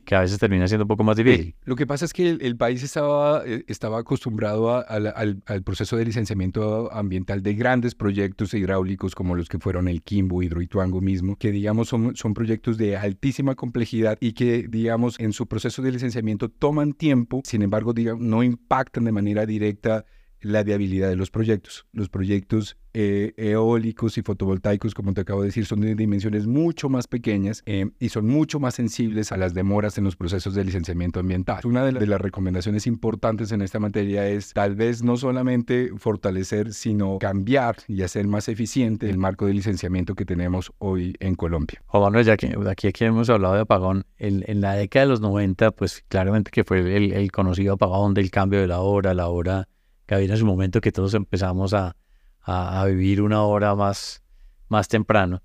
que 0.05 0.15
a 0.15 0.21
veces 0.21 0.39
termina 0.39 0.67
siendo 0.67 0.85
un 0.85 0.89
poco 0.89 1.05
más 1.05 1.17
difícil. 1.17 1.55
lo 1.65 1.77
que 1.77 1.87
pasa 1.87 2.05
es 2.05 2.13
que 2.13 2.29
el, 2.29 2.57
país 2.57 2.83
estaba, 2.83 3.43
eh, 3.47 3.65
estaba 3.69 3.99
acostumbrado 3.99 4.85
al, 4.87 5.43
proceso 5.65 5.97
de 5.97 6.05
licenciamiento 6.05 6.93
ambiental 6.93 7.43
de 7.43 7.55
grandes 7.55 7.95
proyectos 7.95 8.55
hidráulicos 8.55 9.15
como 9.15 9.35
los 9.35 9.49
que 9.49 9.59
fueron 9.59 9.89
el 9.89 10.03
Quimbo, 10.03 10.43
Hidroituango 10.43 11.01
mismo, 11.01 11.37
que 11.37 11.53
digamos 11.53 11.89
son, 11.89 12.17
son 12.17 12.35
proyectos 12.35 12.79
de 12.79 12.97
altísima 12.97 13.55
complejidad 13.55 14.19
y 14.21 14.33
que 14.33 14.67
digamos 14.69 15.19
en 15.21 15.33
su 15.33 15.47
proceso 15.47 15.83
de 15.83 15.93
licenciamiento 15.93 16.49
toman 16.49 16.93
tiempo, 16.93 17.43
sin 17.45 17.63
embargo 17.63 17.93
digamos, 17.93 18.23
no 18.23 18.43
impactan 18.43 19.05
de 19.05 19.13
manera 19.13 19.47
directa 19.47 20.05
la 20.43 20.63
viabilidad 20.63 21.09
de 21.09 21.17
los 21.17 21.31
proyectos. 21.31 21.87
Los 21.93 22.09
proyectos 22.09 22.77
eh, 22.95 23.33
eólicos 23.39 24.19
y 24.19 24.23
fotovoltaicos, 24.23 24.93
como 24.93 25.15
te 25.15 25.23
acabo 25.23 25.41
de 25.41 25.47
decir, 25.47 25.65
son 25.65 25.81
de 25.81 25.95
dimensiones 25.95 26.47
mucho 26.47 26.91
más 26.91 27.07
pequeñas 27.07 27.63
eh, 27.65 27.87
y 27.99 28.11
son 28.11 28.27
mucho 28.27 28.61
más 28.61 28.75
sensibles 28.75 29.33
a 29.33 29.39
las 29.39 29.55
demoras 29.55 29.97
en 29.97 30.05
los 30.05 30.17
procesos 30.17 30.55
de 30.55 30.65
licenciamiento 30.65 31.21
ambiental. 31.21 31.61
Una 31.65 31.85
de, 31.85 32.07
las 32.07 32.21
recomendaciones 32.21 32.87
importantes 32.87 33.51
en 33.53 33.63
esta 33.63 33.79
materia 33.79 34.29
es 34.29 34.53
tal 34.53 34.75
vez 34.75 35.03
no 35.03 35.17
solamente 35.17 35.91
fortalecer, 35.97 36.75
sino 36.75 37.19
cambiar 37.19 37.77
y 37.89 38.03
hacer 38.03 38.27
más 38.27 38.49
eficiente 38.49 39.09
el 39.09 39.17
marco 39.17 39.47
de 39.47 39.55
licenciamiento 39.55 40.15
que 40.15 40.27
tenemos 40.27 40.73
hoy 40.79 41.17
en 41.21 41.35
Colombia. 41.35 41.83
Juan 41.87 42.23
ya 42.23 42.37
que 42.37 42.55
aquí, 42.69 42.89
aquí 42.89 43.05
hemos 43.05 43.31
hablado 43.31 43.55
de 43.55 43.61
apagón, 43.61 44.05
en, 44.19 44.61
la 44.61 44.75
década 44.75 45.07
de 45.07 45.11
los 45.11 45.21
90, 45.23 45.71
pues 45.71 46.05
claramente 46.09 46.51
que 46.51 46.63
fue 46.63 46.81
el 46.95 47.33
conocido 47.33 47.75
apagón 47.75 48.13
del 48.13 48.31
cambio 48.31 48.61
de 48.61 48.67
la 48.67 48.81
hora, 48.81 49.15
la 49.15 49.29
hora 49.29 49.69
que 50.07 50.15
había 50.15 50.29
en 50.29 50.37
su 50.37 50.47
momento 50.47 50.81
que 50.81 50.93
todos 50.93 51.15
empezamos 51.15 51.75
a, 51.75 51.97
a, 52.41 52.85
vivir 52.87 53.23
una 53.23 53.43
hora 53.43 53.75
más, 53.75 54.23
más 54.69 54.89
temprano. 54.89 55.43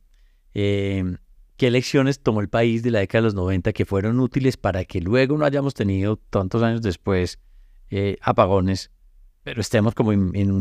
Eh, 0.54 1.18
¿Qué 1.58 1.72
lecciones 1.72 2.22
tomó 2.22 2.42
el 2.42 2.50
país 2.50 2.84
de 2.84 2.92
la 2.92 3.00
década 3.00 3.22
de 3.22 3.26
los 3.26 3.34
90 3.36 3.74
que 3.74 3.86
fueron 3.86 4.20
útiles 4.20 4.58
para 4.58 4.86
que 4.86 5.02
luego 5.02 5.38
no 5.38 5.46
hayamos 5.46 5.74
tenido 5.74 6.18
tantos 6.18 6.62
años 6.62 6.82
después 6.82 7.40
eh, 7.90 8.18
apagones, 8.22 8.92
pero 9.44 9.62
estemos 9.62 9.96
como 9.96 10.12
en, 10.12 10.32
en 10.36 10.52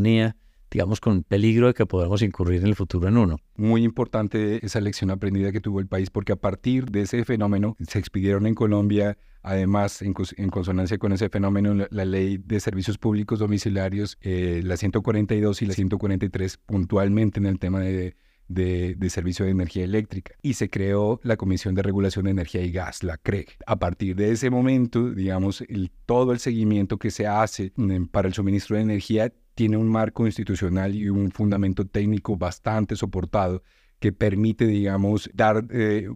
digamos, 0.71 0.99
con 0.99 1.23
peligro 1.23 1.67
de 1.67 1.73
que 1.73 1.85
podamos 1.85 2.21
incurrir 2.21 2.61
en 2.61 2.67
el 2.67 2.75
futuro 2.75 3.07
en 3.07 3.17
uno. 3.17 3.37
Muy 3.55 3.83
importante 3.83 4.65
esa 4.65 4.81
lección 4.81 5.11
aprendida 5.11 5.51
que 5.51 5.61
tuvo 5.61 5.79
el 5.79 5.87
país, 5.87 6.09
porque 6.09 6.33
a 6.33 6.35
partir 6.35 6.85
de 6.85 7.01
ese 7.01 7.23
fenómeno 7.25 7.75
se 7.87 7.99
expidieron 7.99 8.47
en 8.47 8.55
Colombia, 8.55 9.17
además, 9.43 10.01
en, 10.01 10.13
consonancia 10.13 10.97
con 10.97 11.11
ese 11.11 11.29
fenómeno, 11.29 11.87
la, 11.89 12.05
ley 12.05 12.37
de 12.37 12.59
servicios 12.59 12.97
públicos 12.97 13.39
domiciliarios, 13.39 14.17
eh, 14.21 14.61
la 14.63 14.77
142 14.77 15.61
y 15.61 15.65
la 15.65 15.73
143, 15.73 16.57
puntualmente 16.57 17.39
en 17.39 17.45
el 17.45 17.59
tema 17.59 17.79
de 17.79 18.15
de, 18.47 19.09
Servicio 19.09 19.45
de 19.45 19.51
Energía 19.51 19.83
Eléctrica 19.83 20.33
y 20.41 20.53
se 20.53 20.69
creó 20.69 21.19
la 21.23 21.37
Comisión 21.37 21.75
de 21.75 21.83
Regulación 21.83 22.25
de 22.25 22.31
Energía 22.31 22.61
y 22.61 22.71
Gas, 22.71 23.03
la 23.03 23.17
CREG. 23.17 23.57
A 23.65 23.77
partir 23.77 24.15
de 24.15 24.31
ese 24.31 24.49
momento, 24.49 25.11
digamos, 25.11 25.63
todo 26.05 26.31
el 26.31 26.39
seguimiento 26.39 26.97
que 26.97 27.11
se 27.11 27.27
hace 27.27 27.71
mm, 27.75 28.05
para 28.05 28.27
el 28.27 28.33
suministro 28.33 28.75
de 28.75 28.83
energía 28.83 29.33
tiene 29.57 29.75
un 29.75 29.89
marco 29.89 30.27
institucional 30.27 30.93
y 30.93 31.09
un 31.09 31.31
fundamento 31.31 31.83
técnico 31.83 32.37
bastante 32.37 32.95
soportado 32.95 33.63
que 33.99 34.11
permite, 34.13 34.67
digamos, 34.67 35.31
dar 35.33 35.65
eh, 35.71 36.07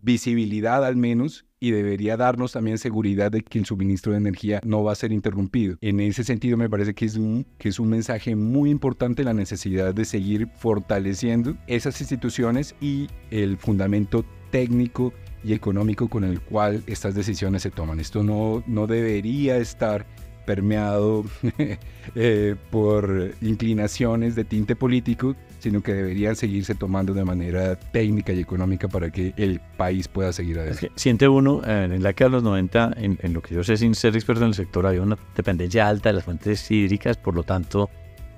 visibilidad 0.00 0.82
al 0.82 0.96
menos 0.96 1.44
y 1.60 1.72
debería 1.72 2.16
darnos 2.16 2.52
también 2.52 2.78
seguridad 2.78 3.30
de 3.30 3.42
que 3.42 3.58
el 3.58 3.66
suministro 3.66 4.12
de 4.12 4.18
energía 4.18 4.62
no 4.64 4.82
va 4.82 4.92
a 4.92 4.94
ser 4.94 5.12
interrumpido. 5.12 5.76
En 5.82 6.00
ese 6.00 6.24
sentido 6.24 6.56
me 6.56 6.70
parece 6.70 6.94
que 6.94 7.04
es 7.04 7.16
un, 7.16 7.46
que 7.58 7.68
es 7.68 7.78
un 7.78 7.90
mensaje 7.90 8.34
muy 8.34 8.70
importante 8.70 9.24
la 9.24 9.34
necesidad 9.34 9.94
de 9.94 10.06
seguir 10.06 10.48
fortaleciendo 10.56 11.54
esas 11.66 12.00
instituciones 12.00 12.74
y 12.80 13.08
el 13.30 13.58
fundamento 13.58 14.24
técnico 14.50 15.12
y 15.44 15.52
económico 15.52 16.08
con 16.08 16.24
el 16.24 16.40
cual 16.40 16.82
estas 16.86 17.14
decisiones 17.14 17.60
se 17.60 17.70
toman. 17.70 18.00
Esto 18.00 18.22
no, 18.22 18.64
no 18.66 18.86
debería 18.86 19.58
estar 19.58 20.06
permeado 20.46 21.24
eh, 22.14 22.54
por 22.70 23.32
inclinaciones 23.42 24.34
de 24.34 24.44
tinte 24.44 24.76
político, 24.76 25.36
sino 25.58 25.82
que 25.82 25.92
deberían 25.92 26.36
seguirse 26.36 26.74
tomando 26.74 27.12
de 27.12 27.24
manera 27.24 27.76
técnica 27.76 28.32
y 28.32 28.40
económica 28.40 28.88
para 28.88 29.10
que 29.10 29.34
el 29.36 29.60
país 29.76 30.08
pueda 30.08 30.32
seguir 30.32 30.58
adelante. 30.58 30.90
siente 30.94 31.28
uno, 31.28 31.60
eh, 31.66 31.88
en 31.92 32.02
la 32.02 32.10
década 32.10 32.30
de 32.30 32.36
los 32.36 32.42
90, 32.44 32.94
en, 32.96 33.34
lo 33.34 33.42
que 33.42 33.54
yo 33.54 33.64
sé 33.64 33.76
sin 33.76 33.94
ser 33.94 34.14
experto 34.14 34.42
en 34.42 34.48
el 34.48 34.54
sector, 34.54 34.86
había 34.86 35.02
una 35.02 35.18
dependencia 35.36 35.88
alta 35.88 36.08
de 36.08 36.14
las 36.14 36.24
fuentes 36.24 36.70
hídricas, 36.70 37.16
por 37.16 37.34
lo 37.34 37.42
tanto, 37.42 37.90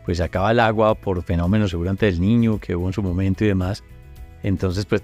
pues 0.05 0.19
se 0.19 0.25
acaba 0.25 0.51
el 0.51 0.61
agua 0.61 0.95
por 0.95 1.23
fenómenos 1.23 1.71
seguramente 1.71 2.07
del 2.07 2.21
niño 2.21 2.59
que 2.59 2.75
hubo 2.75 2.87
en 2.87 2.95
su 2.95 3.03
momento 3.03 3.45
y 3.45 3.49
demás. 3.49 3.85
Entonces, 4.43 4.87
pues 4.87 5.03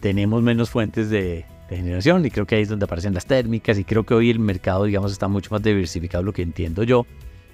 tenemos 0.00 0.42
menos 0.42 0.70
fuentes 0.70 1.10
de, 1.10 1.44
generación 1.76 2.24
y 2.24 2.30
creo 2.30 2.46
que 2.46 2.56
ahí 2.56 2.62
es 2.62 2.68
donde 2.68 2.84
aparecen 2.84 3.14
las 3.14 3.26
térmicas 3.26 3.78
y 3.78 3.84
creo 3.84 4.04
que 4.04 4.14
hoy 4.14 4.30
el 4.30 4.38
mercado 4.38 4.84
digamos 4.84 5.12
está 5.12 5.28
mucho 5.28 5.50
más 5.50 5.62
diversificado 5.62 6.22
lo 6.22 6.32
que 6.32 6.42
entiendo 6.42 6.82
yo 6.82 7.06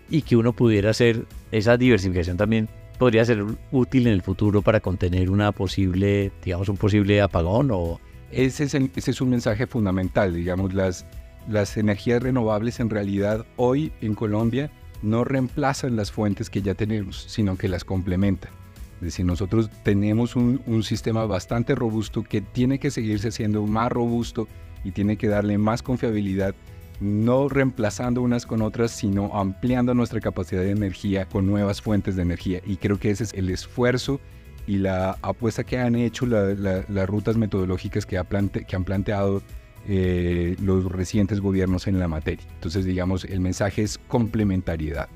y 0.09 0.23
que 0.23 0.37
uno 0.37 0.53
pudiera 0.53 0.91
hacer 0.91 1.27
esa 1.51 1.77
diversificación 1.77 2.37
también 2.37 2.69
podría 2.99 3.25
ser 3.25 3.45
útil 3.73 4.07
en 4.07 4.13
el 4.13 4.23
futuro 4.23 4.63
para 4.63 4.81
contener 4.81 5.31
una 5.31 5.53
posible 5.53 6.33
digamos 6.45 6.69
un 6.69 6.77
posible 6.77 7.21
apagón 7.21 7.71
o 7.73 8.01
ese 8.31 8.65
es, 8.65 8.75
ese 8.75 9.11
es 9.11 9.21
un 9.21 9.31
mensaje 9.31 9.67
fundamental 9.67 10.35
digamos 10.35 10.75
las 10.75 11.07
las 11.49 11.77
energías 11.77 12.23
renovables 12.23 12.81
en 12.81 12.91
realidad 12.91 13.47
hoy 13.57 13.93
en 14.01 14.15
Colombia 14.15 14.71
no 15.03 15.25
reemplazan 15.25 15.95
las 15.95 16.11
fuentes 16.11 16.51
que 16.51 16.63
ya 16.63 16.75
tenemos 16.75 17.25
sino 17.29 17.57
que 17.57 17.69
las 17.69 17.85
complementan 17.85 18.51
es 18.97 19.01
decir, 19.03 19.27
nosotros 19.27 19.71
tenemos 19.83 20.37
un, 20.37 20.83
sistema 20.83 21.27
bastante 21.27 21.75
robusto 21.75 22.23
que 22.23 22.41
tiene 22.41 22.79
que 22.79 22.91
seguirse 22.91 23.31
siendo 23.31 23.67
más 23.67 23.93
robusto 23.93 24.49
y 24.85 24.93
tiene 24.93 25.17
que 25.17 25.29
darle 25.29 25.59
más 25.59 25.83
confiabilidad, 25.83 26.55
no 27.01 27.49
reemplazando 27.49 28.23
unas 28.23 28.47
con 28.47 28.63
otras, 28.63 28.91
sino 28.91 29.39
ampliando 29.39 29.93
nuestra 29.93 30.21
capacidad 30.21 30.63
de 30.63 30.71
energía 30.71 31.27
con 31.27 31.47
nuevas 31.47 31.83
fuentes 31.83 32.17
de 32.17 32.23
energía. 32.23 32.63
Y 32.65 32.77
creo 32.77 32.99
que 32.99 33.11
ese 33.11 33.25
es 33.25 33.35
el 33.35 33.51
esfuerzo 33.51 34.19
y 34.67 34.79
la 34.79 35.19
apuesta 35.23 35.65
que 35.65 35.79
han 35.79 35.95
hecho 35.95 36.25
las 36.27 37.09
rutas 37.09 37.37
metodológicas 37.37 38.07
que, 38.07 38.21
que 38.67 38.77
han 38.77 38.85
planteado 38.85 39.43
eh, 39.89 40.57
los 40.61 40.91
recientes 40.91 41.41
gobiernos 41.41 41.87
en 41.87 41.99
la 41.99 42.09
materia. 42.09 42.45
Entonces, 42.55 42.85
digamos, 42.85 43.25
el 43.25 43.41
mensaje 43.41 43.83
es 43.83 43.99
complementariedad. 43.99 45.09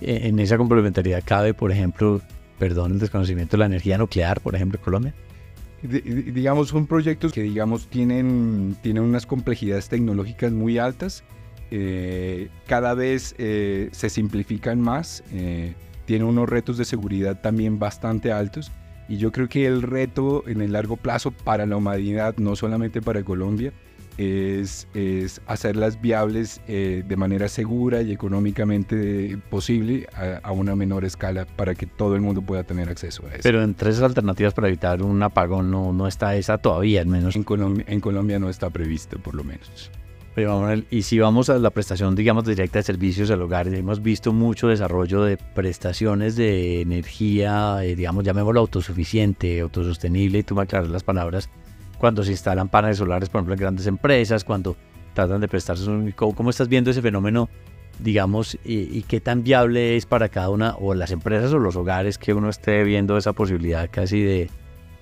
En 0.00 0.40
esa 0.40 0.56
complementariedad 0.56 1.22
cabe, 1.24 1.54
por 1.54 1.70
ejemplo, 1.70 2.20
perdón, 2.58 2.92
el 2.92 2.98
desconocimiento 2.98 3.56
de 3.56 3.60
la 3.60 3.66
energía 3.66 3.98
nuclear, 3.98 4.40
por 4.40 4.54
ejemplo, 4.54 4.78
en 4.78 4.84
Colombia? 4.84 5.14
digamos, 5.86 6.68
son 6.68 6.86
proyectos 6.86 7.32
que, 7.32 7.42
digamos, 7.42 7.88
tienen, 7.88 8.74
tienen 8.82 9.02
unas 9.02 9.26
complejidades 9.26 9.88
tecnológicas 9.88 10.50
muy 10.50 10.78
altas. 10.78 11.24
Eh, 11.70 12.48
cada 12.66 12.94
vez 12.94 13.34
eh, 13.38 13.90
se 13.92 14.08
simplifican 14.08 14.80
más, 14.80 15.22
eh, 15.32 15.74
tienen 16.06 16.26
unos 16.26 16.48
retos 16.48 16.78
de 16.78 16.84
seguridad 16.84 17.40
también 17.40 17.78
bastante 17.78 18.32
altos. 18.32 18.72
Y 19.08 19.18
yo 19.18 19.30
creo 19.32 19.48
que 19.48 19.66
el 19.66 19.82
reto 19.82 20.44
en 20.46 20.62
el 20.62 20.72
largo 20.72 20.96
plazo 20.96 21.30
para 21.30 21.66
la 21.66 21.76
humanidad, 21.76 22.36
no 22.38 22.56
solamente 22.56 23.02
para 23.02 23.22
Colombia, 23.22 23.72
es, 24.18 24.86
es 24.94 25.40
hacerlas 25.46 26.00
viables 26.00 26.60
eh, 26.68 27.02
de 27.06 27.16
manera 27.16 27.48
segura 27.48 28.02
y 28.02 28.12
económicamente 28.12 29.38
posible 29.50 30.06
a, 30.42 30.52
una 30.52 30.76
menor 30.76 31.04
escala 31.04 31.46
para 31.46 31.74
que 31.74 31.86
todo 31.86 32.14
el 32.14 32.20
mundo 32.20 32.42
pueda 32.42 32.64
tener 32.64 32.88
acceso 32.88 33.24
a 33.26 33.30
eso. 33.30 33.40
Pero 33.42 33.62
entre 33.62 33.90
esas 33.90 34.04
alternativas 34.04 34.54
para 34.54 34.68
evitar 34.68 35.02
un 35.02 35.22
apagón 35.22 35.70
no, 35.70 35.92
no 35.92 36.06
está 36.06 36.36
esa 36.36 36.58
todavía, 36.58 37.00
al 37.00 37.06
menos. 37.06 37.34
En 37.36 37.44
Colombia, 37.44 37.84
en 37.88 38.00
Colombia 38.00 38.38
no 38.38 38.48
está 38.48 38.70
prevista, 38.70 39.16
por 39.18 39.34
lo 39.34 39.44
menos. 39.44 39.90
y 40.90 41.02
si 41.02 41.18
vamos 41.18 41.50
a 41.50 41.58
la 41.58 41.70
prestación, 41.70 42.14
digamos, 42.14 42.44
directa 42.44 42.78
de 42.78 42.84
servicios 42.84 43.30
al 43.30 43.42
hogar, 43.42 43.66
hemos 43.68 44.02
visto 44.02 44.32
mucho 44.32 44.68
desarrollo 44.68 45.22
de 45.24 45.36
prestaciones 45.36 46.36
de 46.36 46.82
energía, 46.82 47.84
eh, 47.84 47.96
digamos, 47.96 48.24
llamémoslo 48.24 48.60
autosuficiente, 48.60 49.60
autosostenible, 49.60 50.38
y 50.38 50.42
tú 50.42 50.54
me 50.54 50.62
aclaras 50.62 50.88
las 50.88 51.02
palabras, 51.02 51.50
cuando 52.04 52.22
se 52.22 52.32
instalan 52.32 52.68
paneles 52.68 52.98
solares, 52.98 53.30
por 53.30 53.38
ejemplo, 53.38 53.54
en 53.54 53.60
grandes 53.60 53.86
empresas, 53.86 54.44
cuando 54.44 54.76
tratan 55.14 55.40
de 55.40 55.48
prestarse 55.48 55.88
un... 55.88 56.12
¿Cómo 56.12 56.50
estás 56.50 56.68
viendo 56.68 56.90
ese 56.90 57.00
fenómeno, 57.00 57.48
digamos, 57.98 58.58
y, 58.62 59.00
qué 59.04 59.22
tan 59.22 59.42
viable 59.42 59.96
es 59.96 60.04
para 60.04 60.28
cada 60.28 60.50
una, 60.50 60.74
o 60.76 60.92
las 60.92 61.12
empresas 61.12 61.50
o 61.54 61.58
los 61.58 61.76
hogares, 61.76 62.18
que 62.18 62.34
uno 62.34 62.50
esté 62.50 62.84
viendo 62.84 63.16
esa 63.16 63.32
posibilidad 63.32 63.88
casi 63.90 64.20
de, 64.20 64.50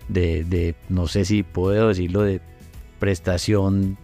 de, 0.08 0.76
no 0.88 1.08
sé 1.08 1.24
si 1.24 1.42
puedo 1.42 1.88
decirlo, 1.88 2.22
de 2.22 2.40
prestación 3.00 3.98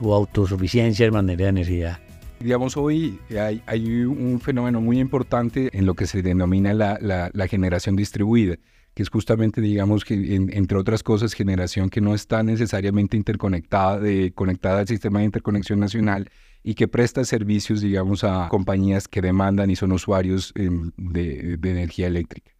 o 0.00 0.14
autosuficiencia 0.14 1.06
en 1.06 1.14
manera 1.14 1.42
de 1.42 1.50
energía? 1.50 2.00
Digamos, 2.38 2.76
hoy 2.76 3.18
hay, 3.66 4.04
un 4.04 4.38
fenómeno 4.40 4.80
muy 4.80 5.00
importante 5.00 5.68
en 5.76 5.84
lo 5.84 5.94
que 5.94 6.06
se 6.06 6.22
denomina 6.22 6.74
la 6.74 7.48
generación 7.48 7.96
distribuida 7.96 8.54
que 8.94 9.02
es 9.02 9.10
justamente, 9.10 9.60
digamos, 9.60 10.04
que 10.04 10.14
entre 10.36 10.78
otras 10.78 11.02
cosas, 11.02 11.34
generación 11.34 11.90
que 11.90 12.00
no 12.00 12.14
está 12.14 12.42
necesariamente 12.42 13.16
interconectada, 13.16 13.98
de, 13.98 14.32
conectada 14.32 14.80
al 14.80 14.88
sistema 14.88 15.18
de 15.18 15.26
interconexión 15.26 15.80
nacional 15.80 16.30
y 16.62 16.74
que 16.74 16.86
presta 16.86 17.24
servicios, 17.24 17.80
digamos, 17.80 18.22
a 18.22 18.48
compañías 18.48 19.08
que 19.08 19.20
demandan 19.20 19.70
y 19.70 19.76
son 19.76 19.92
usuarios 19.92 20.52
em, 20.54 20.92
de, 20.96 21.58
energía 21.62 22.06
eléctrica. 22.06 22.52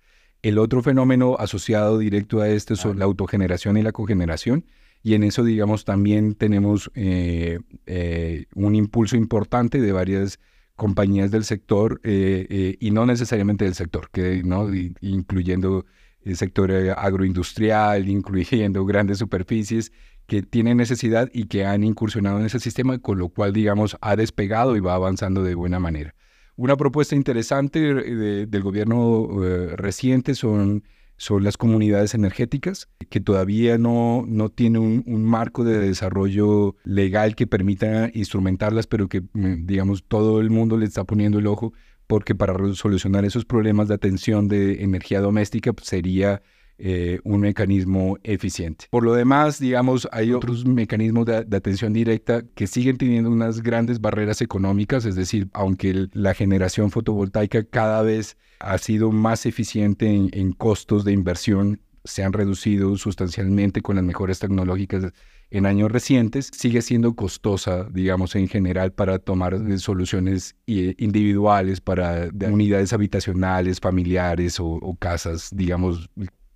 El 0.42 0.58
otro 0.58 0.82
fenómeno 0.82 1.36
asociado 1.38 1.98
directo 1.98 2.40
a 2.40 2.48
este 2.48 2.76
son 2.76 2.98
la 2.98 3.06
autogeneración 3.06 3.78
y 3.78 3.82
la 3.82 3.92
cogeneración. 3.92 4.66
Y 5.02 5.14
en 5.14 5.22
eso, 5.22 5.44
digamos, 5.44 5.84
también 5.84 6.34
tenemos 6.34 6.90
eh, 6.94 7.60
eh, 7.86 8.46
un 8.54 8.74
impulso 8.74 9.16
importante 9.16 9.80
de 9.80 9.92
varias 9.92 10.40
compañías 10.76 11.30
del 11.30 11.44
sector 11.44 12.00
eh, 12.04 12.76
y 12.78 12.90
no 12.90 13.06
necesariamente 13.06 13.64
del 13.64 13.74
sector, 13.74 14.10
que, 14.10 14.42
¿no? 14.42 14.68
incluyendo 15.00 15.86
el 16.24 16.36
sector 16.36 16.70
eh, 16.70 16.90
agroindustrial, 16.90 18.08
incluyendo 18.08 18.84
grandes 18.84 19.18
superficies 19.18 19.92
que 20.26 20.42
tienen 20.42 20.78
necesidad 20.78 21.30
y 21.32 21.44
que 21.44 21.64
han 21.66 21.84
incursionado 21.84 22.40
en 22.40 22.46
ese 22.46 22.60
sistema, 22.60 22.98
con 22.98 23.18
lo 23.18 23.28
cual, 23.28 23.52
digamos, 23.52 23.96
ha 24.00 24.16
despegado 24.16 24.76
y 24.76 24.80
va 24.80 24.94
avanzando 24.94 25.42
de 25.42 25.54
buena 25.54 25.78
manera. 25.78 26.14
Una 26.56 26.76
propuesta 26.76 27.14
interesante 27.14 27.80
del 27.80 28.62
gobierno 28.62 29.28
eh, 29.44 29.76
reciente 29.76 30.34
son, 30.34 30.84
son 31.16 31.42
las 31.42 31.56
comunidades 31.56 32.14
energéticas, 32.14 32.88
que 33.10 33.20
todavía 33.20 33.76
no, 33.76 34.24
no 34.26 34.48
tienen 34.50 35.02
un, 35.04 35.24
marco 35.24 35.64
de 35.64 35.78
desarrollo 35.78 36.76
legal 36.84 37.34
que 37.34 37.46
permita 37.46 38.08
instrumentarlas, 38.14 38.86
pero 38.86 39.08
que, 39.08 39.20
mm, 39.20 39.66
digamos, 39.66 40.04
todo 40.06 40.40
el 40.40 40.48
mundo 40.48 40.78
le 40.78 40.86
está 40.86 41.04
poniendo 41.04 41.38
el 41.40 41.48
ojo 41.48 41.72
porque 42.14 42.36
para 42.36 42.54
solucionar 42.74 43.24
esos 43.24 43.44
problemas 43.44 43.88
de 43.88 43.94
atención 43.94 44.46
de 44.46 44.84
energía 44.84 45.20
doméstica 45.20 45.72
pues, 45.72 45.88
sería 45.88 46.42
eh, 46.78 47.18
un 47.24 47.40
mecanismo 47.40 48.18
eficiente. 48.22 48.86
Por 48.88 49.02
lo 49.02 49.14
demás, 49.14 49.58
digamos, 49.58 50.06
hay 50.12 50.32
otros 50.32 50.64
mecanismos 50.64 51.26
de, 51.26 51.38
atención 51.38 51.92
directa 51.92 52.44
que 52.54 52.68
siguen 52.68 52.98
teniendo 52.98 53.30
unas 53.32 53.64
grandes 53.64 54.00
barreras 54.00 54.42
económicas, 54.42 55.06
es 55.06 55.16
decir, 55.16 55.48
aunque 55.54 56.06
la 56.12 56.34
generación 56.34 56.92
fotovoltaica 56.92 57.64
cada 57.64 58.00
vez 58.02 58.36
ha 58.60 58.78
sido 58.78 59.10
más 59.10 59.44
eficiente 59.44 60.06
en 60.06 60.52
costos 60.52 61.04
de 61.04 61.10
inversión, 61.10 61.80
se 62.04 62.22
han 62.22 62.32
reducido 62.32 62.96
sustancialmente 62.96 63.80
con 63.82 63.96
las 63.96 64.04
mejores 64.04 64.38
tecnológicas 64.38 65.12
en 65.50 65.66
años 65.66 65.90
recientes, 65.90 66.50
sigue 66.52 66.82
siendo 66.82 67.14
costosa, 67.14 67.88
digamos, 67.92 68.34
en 68.34 68.48
general 68.48 68.92
para 68.92 69.18
tomar 69.18 69.54
eh, 69.54 69.78
soluciones 69.78 70.56
eh, 70.66 70.94
individuales 70.98 71.80
para 71.80 72.28
unidades 72.50 72.92
habitacionales, 72.92 73.80
familiares 73.80 74.58
o, 74.58 74.96
casas, 74.98 75.50
digamos, 75.52 76.08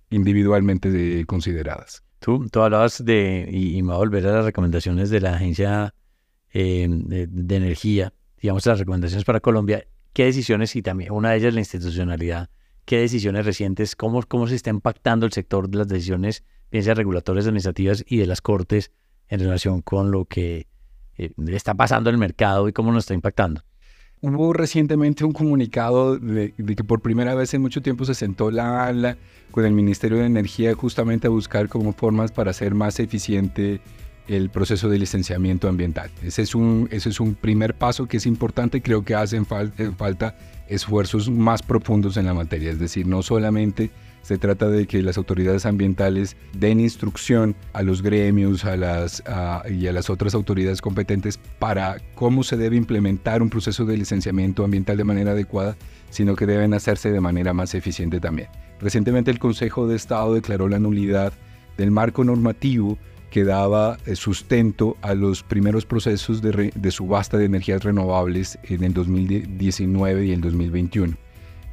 individualmente 0.09 1.25
consideradas. 1.25 2.03
Tú, 2.19 2.47
tú 2.49 2.61
hablabas 2.61 3.03
de, 3.03 3.47
y, 3.51 3.81
me 3.81 3.89
voy 3.89 3.95
a 3.95 3.99
volver 3.99 4.27
a 4.27 4.33
las 4.33 4.45
recomendaciones 4.45 5.09
de 5.09 5.21
la 5.21 5.35
Agencia 5.35 5.93
eh, 6.51 6.87
de, 6.89 7.55
Energía, 7.55 8.13
digamos, 8.41 8.65
las 8.65 8.79
recomendaciones 8.79 9.23
para 9.23 9.39
Colombia. 9.39 9.85
¿Qué 10.13 10.25
decisiones 10.25 10.75
y 10.75 10.81
también 10.81 11.11
una 11.11 11.31
de 11.31 11.37
ellas 11.37 11.53
la 11.53 11.61
institucionalidad 11.61 12.49
qué 12.89 12.97
decisiones 12.97 13.45
recientes, 13.45 13.95
cómo, 13.95 14.23
cómo 14.23 14.47
se 14.47 14.55
está 14.55 14.71
impactando 14.71 15.27
el 15.27 15.31
sector 15.31 15.69
de 15.69 15.77
las 15.77 15.87
decisiones, 15.87 16.43
bien 16.71 16.83
sea 16.83 16.93
regulatorias, 16.93 17.45
administrativas 17.45 18.03
y 18.07 18.17
de 18.17 18.27
las 18.27 18.41
cortes 18.41 18.91
en 19.27 19.39
relación 19.39 19.81
con 19.81 20.11
lo 20.11 20.25
que 20.25 20.67
eh, 21.17 21.31
está 21.47 21.75
pasando 21.75 22.09
en 22.09 22.15
el 22.15 22.19
mercado 22.19 22.67
y 22.67 22.73
cómo 22.73 22.91
nos 22.91 23.03
está 23.03 23.13
impactando. 23.13 23.61
Hubo 24.21 24.51
recientemente 24.51 25.23
un 25.23 25.31
comunicado 25.31 26.17
de, 26.17 26.53
que 26.53 26.83
por 26.83 27.01
primera 27.01 27.35
vez 27.35 27.53
en 27.53 27.61
mucho 27.61 27.81
tiempo 27.81 28.03
se 28.03 28.13
sentó 28.13 28.51
la 28.51 28.85
ala 28.85 29.17
con 29.51 29.65
el 29.65 29.71
Ministerio 29.71 30.17
de 30.17 30.25
Energía 30.25 30.73
justamente 30.73 31.27
a 31.27 31.29
buscar 31.29 31.69
como 31.69 31.93
formas 31.93 32.31
para 32.31 32.51
hacer 32.51 32.75
más 32.75 32.99
eficiente 32.99 33.79
el 34.27 34.49
proceso 34.49 34.89
de 34.89 34.99
licenciamiento 34.99 35.69
ambiental. 35.69 36.11
Ese 36.21 36.41
es 36.41 36.53
un, 36.53 36.89
ese 36.91 37.09
es 37.09 37.19
un 37.21 37.33
primer 37.33 37.75
paso 37.75 38.07
que 38.07 38.17
es 38.17 38.25
importante, 38.25 38.81
creo 38.81 39.03
que 39.03 39.15
hacen 39.15 39.45
falta 39.45 40.35
esfuerzos 40.67 41.29
más 41.29 41.63
profundos 41.63 42.17
en 42.17 42.25
la 42.25 42.33
materia, 42.33 42.71
es 42.71 42.77
decir, 42.77 43.07
no 43.07 43.23
solamente 43.23 43.89
se 44.21 44.37
trata 44.37 44.69
de 44.69 44.85
que 44.85 45.01
las 45.01 45.17
autoridades 45.17 45.65
ambientales 45.65 46.37
den 46.53 46.79
instrucción 46.79 47.55
a 47.73 47.81
los 47.83 48.01
gremios 48.01 48.63
y 48.63 49.87
a 49.87 49.93
las 49.93 50.09
otras 50.09 50.35
autoridades 50.35 50.81
competentes 50.81 51.39
para 51.59 51.97
cómo 52.15 52.43
se 52.43 52.57
debe 52.57 52.75
implementar 52.75 53.41
un 53.41 53.49
proceso 53.49 53.85
de 53.85 53.97
licenciamiento 53.97 54.63
ambiental 54.63 54.97
de 54.97 55.03
manera 55.03 55.31
adecuada, 55.31 55.77
sino 56.09 56.35
que 56.35 56.45
deben 56.45 56.73
hacerse 56.73 57.11
de 57.11 57.21
manera 57.21 57.53
más 57.53 57.73
eficiente 57.75 58.19
también. 58.19 58.49
Recientemente 58.79 59.31
el 59.31 59.39
Consejo 59.39 59.87
de 59.87 59.95
Estado 59.95 60.33
declaró 60.33 60.67
la 60.69 60.79
nulidad 60.79 61.33
del 61.77 61.91
marco 61.91 62.23
normativo 62.23 62.97
que 63.29 63.43
daba 63.43 63.97
eh, 64.05 64.15
sustento 64.15 64.97
a 65.01 65.13
los 65.13 65.43
primeros 65.43 65.85
procesos 65.85 66.41
de, 66.41 66.71
de, 66.73 66.91
subasta 66.91 67.37
de 67.37 67.45
energías 67.45 67.83
renovables 67.83 68.57
en 68.63 68.83
el 68.83 68.93
2019 68.93 70.25
y 70.25 70.31
el 70.31 70.41
2021. 70.41 71.15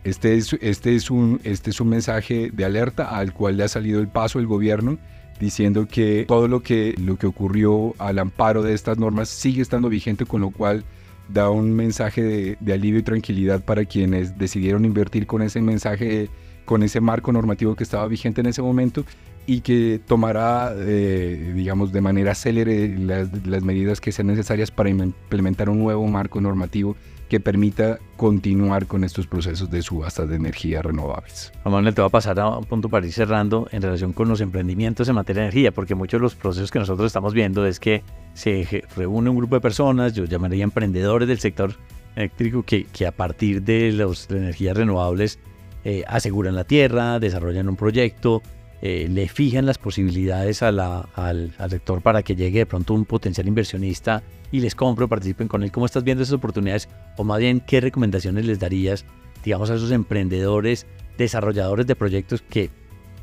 Este 0.06 0.36
es, 0.36 0.52
este, 0.60 0.94
es 0.94 1.10
un, 1.10 1.40
este 1.42 1.70
es 1.70 1.80
un 1.80 1.88
mensaje 1.88 2.52
de 2.52 2.64
alerta 2.64 3.16
al 3.16 3.32
cual 3.32 3.56
le 3.56 3.64
ha 3.64 3.68
salido 3.68 3.98
el 3.98 4.06
paso 4.06 4.38
el 4.38 4.46
gobierno 4.46 4.98
diciendo 5.40 5.88
que 5.88 6.26
todo 6.28 6.46
lo 6.46 6.62
que, 6.62 6.94
lo 7.02 7.16
que 7.16 7.26
ocurrió 7.26 7.92
al 7.98 8.20
amparo 8.20 8.62
de 8.62 8.72
estas 8.72 8.98
normas 8.98 9.28
sigue 9.28 9.62
estando 9.62 9.88
vigente, 9.88 10.24
con 10.24 10.42
lo 10.42 10.50
cual 10.50 10.84
da 11.28 11.50
un 11.50 11.74
mensaje 11.74 12.22
de, 12.22 12.56
de 12.60 12.72
alivio 12.72 13.00
y 13.00 13.02
tranquilidad 13.02 13.64
para 13.64 13.84
quienes 13.84 14.38
decidieron 14.38 14.84
invertir 14.84 15.26
con 15.26 15.42
ese 15.42 15.60
mensaje, 15.60 16.30
con 16.64 16.84
ese 16.84 17.00
marco 17.00 17.32
normativo 17.32 17.74
que 17.74 17.82
estaba 17.82 18.06
vigente 18.06 18.40
en 18.42 18.46
ese 18.46 18.62
momento 18.62 19.04
y 19.46 19.60
que 19.60 20.00
tomará, 20.04 20.74
eh, 20.76 21.52
digamos, 21.54 21.92
de 21.92 22.00
manera 22.00 22.34
célere 22.34 22.98
las, 22.98 23.28
las, 23.46 23.62
medidas 23.62 24.00
que 24.00 24.10
sean 24.10 24.26
necesarias 24.26 24.70
para 24.70 24.90
implementar 24.90 25.70
un 25.70 25.78
nuevo 25.78 26.06
marco 26.06 26.40
normativo 26.40 26.96
que 27.28 27.40
permita 27.40 27.98
continuar 28.16 28.86
con 28.86 29.04
estos 29.04 29.26
procesos 29.26 29.70
de 29.70 29.82
subasta 29.82 30.26
de 30.26 30.36
energías 30.36 30.84
renovables. 30.84 31.52
Manuel, 31.64 31.94
te 31.94 32.00
va 32.00 32.08
a 32.08 32.10
pasar 32.10 32.38
a 32.38 32.48
un 32.58 32.64
punto 32.64 32.88
para 32.88 33.06
ir 33.06 33.12
cerrando 33.12 33.68
en 33.72 33.82
relación 33.82 34.12
con 34.12 34.28
los 34.28 34.40
emprendimientos 34.40 35.08
en 35.08 35.16
materia 35.16 35.42
de 35.42 35.48
energía, 35.48 35.72
porque 35.72 35.94
muchos 35.94 36.18
de 36.18 36.22
los 36.22 36.34
procesos 36.34 36.70
que 36.70 36.78
nosotros 36.78 37.06
estamos 37.06 37.34
viendo 37.34 37.66
es 37.66 37.80
que 37.80 38.02
se 38.34 38.84
reúne 38.96 39.30
un 39.30 39.36
grupo 39.36 39.56
de 39.56 39.60
personas, 39.60 40.12
yo 40.12 40.24
llamaría 40.24 40.62
emprendedores 40.62 41.26
del 41.26 41.38
sector 41.40 41.74
eléctrico, 42.14 42.62
que, 42.62 42.84
que 42.84 43.06
a 43.06 43.12
partir 43.12 43.62
de 43.62 43.92
las 43.92 44.30
energías 44.30 44.76
renovables 44.76 45.38
eh, 45.84 46.04
aseguran 46.08 46.54
la 46.54 46.64
tierra, 46.64 47.18
desarrollan 47.18 47.68
un 47.68 47.76
proyecto, 47.76 48.42
eh, 48.82 49.08
le 49.10 49.28
fijan 49.28 49.64
las 49.64 49.78
posibilidades 49.78 50.62
al, 50.62 50.78
al, 50.80 51.52
sector 51.70 52.02
para 52.02 52.22
que 52.22 52.36
llegue 52.36 52.60
de 52.60 52.66
pronto 52.66 52.92
un 52.92 53.06
potencial 53.06 53.48
inversionista 53.48 54.22
y 54.52 54.60
les 54.60 54.74
compre 54.74 55.06
o 55.06 55.08
participen 55.08 55.48
con 55.48 55.62
él. 55.62 55.72
¿Cómo 55.72 55.86
estás 55.86 56.04
viendo 56.04 56.22
esas 56.22 56.34
oportunidades? 56.34 56.88
O 57.16 57.24
más 57.24 57.38
bien, 57.38 57.60
¿qué 57.60 57.80
recomendaciones 57.80 58.44
les 58.44 58.58
darías, 58.58 59.06
digamos, 59.44 59.70
a 59.70 59.76
esos 59.76 59.92
emprendedores, 59.92 60.86
desarrolladores 61.16 61.86
de 61.86 61.96
proyectos 61.96 62.42
que 62.42 62.70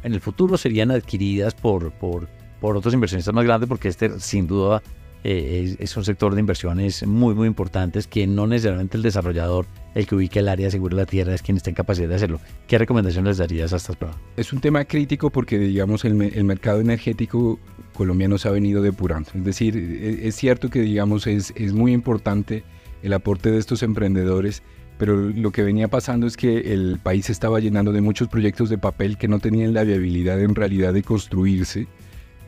en 0.03 0.13
el 0.13 0.21
futuro 0.21 0.57
serían 0.57 0.89
adquiridas 0.89 1.53
por, 1.53 1.91
por, 1.93 2.27
por 2.59 2.75
otros 2.75 2.93
inversionistas 2.93 3.33
más 3.33 3.45
grandes? 3.45 3.69
Porque 3.69 3.89
este, 3.89 4.19
sin 4.19 4.47
duda, 4.47 4.81
eh, 5.23 5.77
es, 5.79 5.95
un 5.95 6.03
sector 6.03 6.33
de 6.33 6.41
inversiones 6.41 7.07
muy, 7.07 7.33
muy 7.33 7.47
importantes 7.47 8.07
que 8.07 8.27
no 8.27 8.45
necesariamente 8.45 8.97
el 8.97 9.03
desarrollador, 9.03 9.65
el 9.95 10.05
que 10.05 10.15
ubique 10.15 10.39
el 10.39 10.49
área 10.49 10.69
segura 10.69 10.97
de 10.97 11.03
la 11.03 11.05
tierra, 11.05 11.33
es 11.33 11.41
quien 11.41 11.55
está 11.55 11.69
en 11.69 11.75
capacidad 11.75 12.09
de 12.09 12.15
hacerlo. 12.15 12.41
¿Qué 12.67 12.77
recomendaciones 12.77 13.29
les 13.29 13.37
darías 13.37 13.71
a 13.71 13.77
estas 13.77 13.95
pruebas? 13.95 14.19
Es 14.35 14.51
un 14.51 14.59
tema 14.59 14.83
crítico 14.83 15.29
porque, 15.29 15.57
digamos, 15.57 16.03
el, 16.03 16.21
el, 16.21 16.43
mercado 16.43 16.81
energético 16.81 17.57
colombiano 17.93 18.37
se 18.37 18.49
ha 18.49 18.51
venido 18.51 18.81
depurando. 18.81 19.29
Es 19.33 19.43
decir, 19.45 19.77
es, 19.77 20.19
es 20.19 20.35
cierto 20.35 20.69
que, 20.69 20.81
digamos, 20.81 21.25
es, 21.25 21.53
es 21.55 21.71
muy 21.71 21.93
importante 21.93 22.63
el 23.01 23.13
aporte 23.13 23.49
de 23.49 23.59
estos 23.59 23.81
emprendedores, 23.81 24.61
pero 24.97 25.15
lo 25.15 25.51
que 25.51 25.63
venía 25.63 25.87
pasando 25.87 26.27
es 26.27 26.35
que 26.35 26.73
el 26.73 26.99
país 27.01 27.29
estaba 27.29 27.59
llenando 27.59 27.93
de 27.93 28.01
muchos 28.01 28.27
proyectos 28.27 28.69
de 28.69 28.77
papel 28.77 29.17
que 29.17 29.27
no 29.27 29.39
tenían 29.39 29.73
la 29.73 29.83
viabilidad 29.83 30.41
en 30.41 30.55
realidad 30.55 30.93
de 30.93 31.03
construirse 31.03 31.87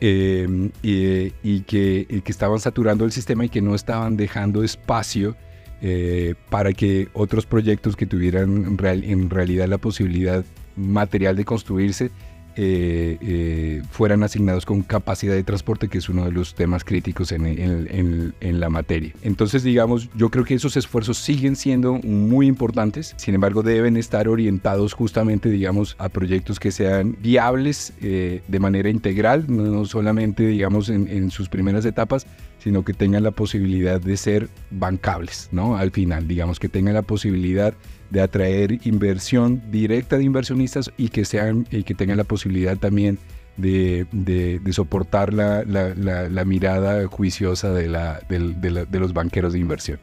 Em, 0.00 0.70
y, 0.82 1.60
que, 1.60 2.22
estaban 2.26 2.58
saturando 2.60 3.06
el 3.06 3.12
sistema 3.12 3.46
y 3.46 3.48
que 3.48 3.62
no 3.62 3.74
estaban 3.74 4.18
dejando 4.18 4.62
espacio 4.62 5.36
eh, 5.80 6.34
para 6.50 6.74
que 6.74 7.08
otros 7.14 7.46
proyectos 7.46 7.96
que 7.96 8.04
tuvieran 8.04 8.76
en 8.78 9.30
realidad 9.30 9.68
la 9.68 9.78
posibilidad 9.78 10.44
material 10.76 11.34
de 11.36 11.46
construirse 11.46 12.10
eh, 12.58 13.18
eh, 13.20 13.82
fueran 13.90 14.22
asignados 14.22 14.64
con 14.64 14.82
capacidad 14.82 15.34
de 15.34 15.44
transporte, 15.44 15.88
que 15.88 15.98
es 15.98 16.08
uno 16.08 16.24
de 16.24 16.32
los 16.32 16.54
temas 16.54 16.84
críticos 16.84 17.30
en, 17.32 17.44
en, 17.46 18.60
la 18.60 18.70
materia. 18.70 19.12
Entonces, 19.22 19.62
digamos, 19.62 20.08
yo 20.14 20.30
creo 20.30 20.44
que 20.44 20.54
esos 20.54 20.76
esfuerzos 20.78 21.18
siguen 21.18 21.54
siendo 21.54 21.94
muy 21.94 22.46
importantes, 22.46 23.14
sin 23.18 23.34
embargo, 23.34 23.62
deben 23.62 23.98
estar 23.98 24.26
orientados 24.26 24.94
justamente, 24.94 25.50
digamos, 25.50 25.96
a 25.98 26.08
proyectos 26.08 26.58
que 26.58 26.72
sean 26.72 27.16
viables 27.20 27.92
eh, 28.00 28.40
de 28.48 28.58
manera 28.58 28.88
integral, 28.88 29.44
no 29.48 29.84
solamente, 29.84 30.46
digamos, 30.46 30.88
en, 30.88 31.30
sus 31.30 31.50
primeras 31.50 31.84
etapas, 31.84 32.26
sino 32.66 32.84
que 32.84 32.94
tengan 32.94 33.22
la 33.22 33.30
posibilidad 33.30 34.00
de 34.00 34.16
ser 34.16 34.48
bancables, 34.72 35.48
¿no? 35.52 35.76
Al 35.76 35.92
final, 35.92 36.26
digamos, 36.26 36.58
que 36.58 36.68
tengan 36.68 36.94
la 36.94 37.02
posibilidad 37.02 37.72
de 38.10 38.20
atraer 38.20 38.84
inversión 38.84 39.62
directa 39.70 40.18
de 40.18 40.24
inversionistas 40.24 40.90
y 40.96 41.10
que, 41.10 41.24
sean, 41.24 41.68
y 41.70 41.84
que 41.84 41.94
tengan 41.94 42.16
la 42.16 42.24
posibilidad 42.24 42.76
también 42.76 43.20
de, 43.56 44.08
de, 44.10 44.72
soportar 44.72 45.32
la, 45.32 45.62
la, 45.64 46.44
mirada 46.44 47.06
juiciosa 47.06 47.70
de, 47.70 47.88
la, 47.88 48.18
de, 48.28 48.98
los 48.98 49.12
banqueros 49.12 49.52
de 49.52 49.60
inversión. 49.60 50.00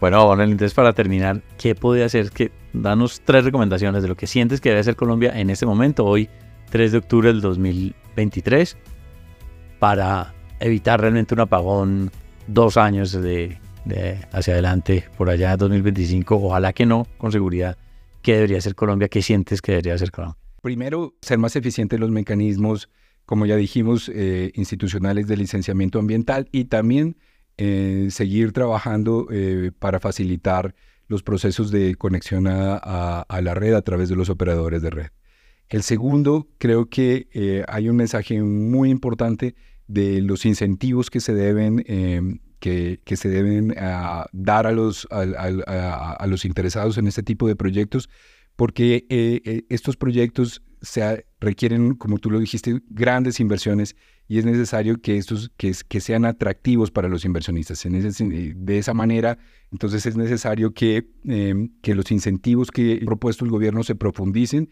Bueno, 0.00 0.26
bueno, 0.26 0.42
entonces 0.42 0.74
para 0.74 0.92
terminar, 0.92 1.40
¿qué 1.56 1.76
puede 1.76 2.02
hacer? 2.02 2.30
Que, 2.30 2.50
danos 2.72 3.22
tres 3.24 3.44
recomendaciones 3.44 4.02
de 4.02 4.08
lo 4.08 4.16
que 4.16 4.26
sientes 4.26 4.60
que 4.60 4.70
debe 4.70 4.80
hacer 4.80 4.96
Colombia 4.96 5.38
en 5.38 5.50
este 5.50 5.66
momento, 5.66 6.04
hoy 6.04 6.28
3 6.70 6.90
de 6.90 6.98
octubre 6.98 7.28
del 7.28 7.40
2023, 7.42 8.76
para 9.78 10.34
evitar 10.60 11.00
realmente 11.00 11.34
un 11.34 11.40
apagón 11.40 12.10
dos 12.46 12.76
años 12.76 13.12
de, 13.12 13.58
de 13.86 14.18
hacia 14.32 14.52
adelante, 14.54 15.04
por 15.16 15.30
allá 15.30 15.56
2025, 15.56 16.36
ojalá 16.36 16.72
que 16.72 16.84
no, 16.84 17.06
con 17.18 17.32
seguridad, 17.32 17.78
¿qué 18.22 18.34
debería 18.34 18.58
hacer 18.58 18.74
Colombia? 18.74 19.08
¿Qué 19.08 19.22
sientes 19.22 19.62
que 19.62 19.72
debería 19.72 19.94
hacer 19.94 20.10
Colombia? 20.10 20.38
Primero, 20.62 21.14
ser 21.22 21.38
más 21.38 21.54
eficientes 21.56 21.98
los 21.98 22.10
mecanismos, 22.10 22.90
como 23.24 23.46
ya 23.46 23.56
dijimos, 23.56 24.10
eh, 24.12 24.52
institucionales 24.54 25.28
de 25.28 25.36
licenciamiento 25.36 25.98
ambiental 25.98 26.48
y 26.50 26.64
también 26.64 27.16
eh, 27.56 28.08
seguir 28.10 28.52
trabajando 28.52 29.28
eh, 29.30 29.70
para 29.78 30.00
facilitar 30.00 30.74
los 31.08 31.22
procesos 31.22 31.70
de 31.70 31.94
conexión 31.94 32.48
a, 32.48 32.76
a, 33.22 33.40
la 33.40 33.54
red 33.54 33.74
a 33.74 33.82
través 33.82 34.08
de 34.08 34.16
los 34.16 34.28
operadores 34.28 34.82
de 34.82 34.90
red. 34.90 35.06
El 35.68 35.84
segundo, 35.84 36.48
creo 36.58 36.88
que 36.88 37.64
hay 37.68 37.88
un 37.88 37.94
mensaje 37.94 38.42
muy 38.42 38.90
importante 38.90 39.54
de 39.86 40.20
los 40.20 40.44
incentivos 40.44 41.10
que 41.10 41.20
se 41.20 41.34
deben 41.34 41.84
em, 41.86 42.40
que, 42.58 43.16
se 43.16 43.28
deben 43.28 43.74
ah, 43.78 44.26
dar 44.32 44.66
a 44.66 44.72
los, 44.72 45.06
a, 45.10 46.26
los 46.26 46.44
interesados 46.44 46.98
en 46.98 47.06
este 47.06 47.22
tipo 47.22 47.46
de 47.46 47.56
proyectos, 47.56 48.08
porque 48.56 49.06
eh, 49.08 49.40
eh, 49.44 49.64
estos 49.68 49.96
proyectos 49.96 50.62
se 50.82 51.26
requieren, 51.40 51.94
como 51.94 52.18
tú 52.18 52.30
lo 52.30 52.38
dijiste, 52.38 52.80
grandes 52.88 53.40
inversiones 53.40 53.96
y 54.28 54.38
es 54.38 54.44
necesario 54.44 55.00
que 55.00 55.16
estos 55.16 55.50
que, 55.56 55.72
que 55.88 56.00
sean 56.00 56.24
atractivos 56.24 56.90
para 56.90 57.08
los 57.08 57.24
inversionistas. 57.24 57.82
de 57.84 58.78
esa 58.78 58.94
manera, 58.94 59.38
entonces 59.70 60.04
es 60.06 60.16
necesario 60.16 60.74
que, 60.74 61.08
em, 61.24 61.70
que 61.82 61.94
los 61.94 62.10
incentivos 62.10 62.70
que 62.70 63.00
ha 63.02 63.04
propuesto 63.04 63.44
el 63.44 63.50
gobierno 63.50 63.84
se 63.84 63.94
profundicen 63.94 64.70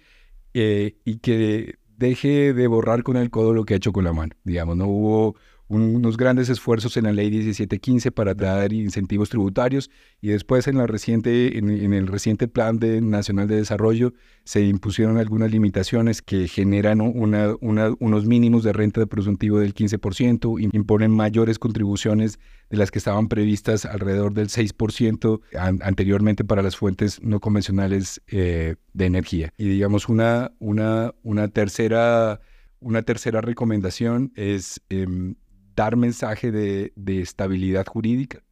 eh, 0.54 0.96
y 1.04 1.18
que 1.18 1.78
deje 1.96 2.52
de 2.54 2.66
borrar 2.66 3.02
con 3.02 3.16
el 3.16 3.30
codo 3.30 3.52
lo 3.52 3.64
que 3.64 3.74
ha 3.74 3.76
hecho 3.76 3.92
con 3.92 4.04
la 4.04 4.12
mano. 4.12 4.34
Digamos, 4.44 4.76
no 4.76 4.86
hubo 4.86 5.36
unos 5.68 6.16
grandes 6.16 6.50
esfuerzos 6.50 6.96
en 6.96 7.04
la 7.04 7.12
ley 7.12 7.30
1715 7.30 8.12
para 8.12 8.34
dar 8.34 8.72
incentivos 8.72 9.30
tributarios 9.30 9.90
y 10.20 10.28
después 10.28 10.66
en, 10.68 10.76
la 10.76 10.86
reciente, 10.86 11.58
en, 11.58 11.92
el 11.92 12.06
reciente 12.06 12.48
Plan 12.48 12.78
de, 12.78 13.00
Nacional 13.00 13.48
de 13.48 13.56
Desarrollo 13.56 14.12
se 14.44 14.60
impusieron 14.62 15.16
algunas 15.16 15.50
limitaciones 15.50 16.20
que 16.20 16.48
generan 16.48 17.00
una, 17.00 17.54
unos 17.60 18.26
mínimos 18.26 18.62
de 18.62 18.74
renta 18.74 19.00
de 19.00 19.06
presuntivo 19.06 19.58
del 19.58 19.74
15%, 19.74 20.74
imponen 20.74 21.10
mayores 21.10 21.58
contribuciones 21.58 22.38
de 22.68 22.76
las 22.76 22.90
que 22.90 22.98
estaban 22.98 23.28
previstas 23.28 23.86
alrededor 23.86 24.34
del 24.34 24.48
6% 24.48 25.40
anteriormente 25.82 26.44
para 26.44 26.62
las 26.62 26.76
fuentes 26.76 27.22
no 27.22 27.40
convencionales 27.40 28.20
eh, 28.26 28.76
de 28.92 29.06
energía. 29.06 29.52
Y 29.56 29.66
digamos 29.68 30.10
una, 30.10 30.52
una, 30.58 31.14
una, 31.22 31.48
tercera, 31.48 32.40
una 32.80 33.02
tercera 33.02 33.40
recomendación 33.40 34.32
es... 34.36 34.82
Em, 34.90 35.36
dar 35.74 35.96
mensaje 35.96 36.50
de, 36.52 36.92
estabilidad 37.20 37.86
jurídica. 37.86 38.42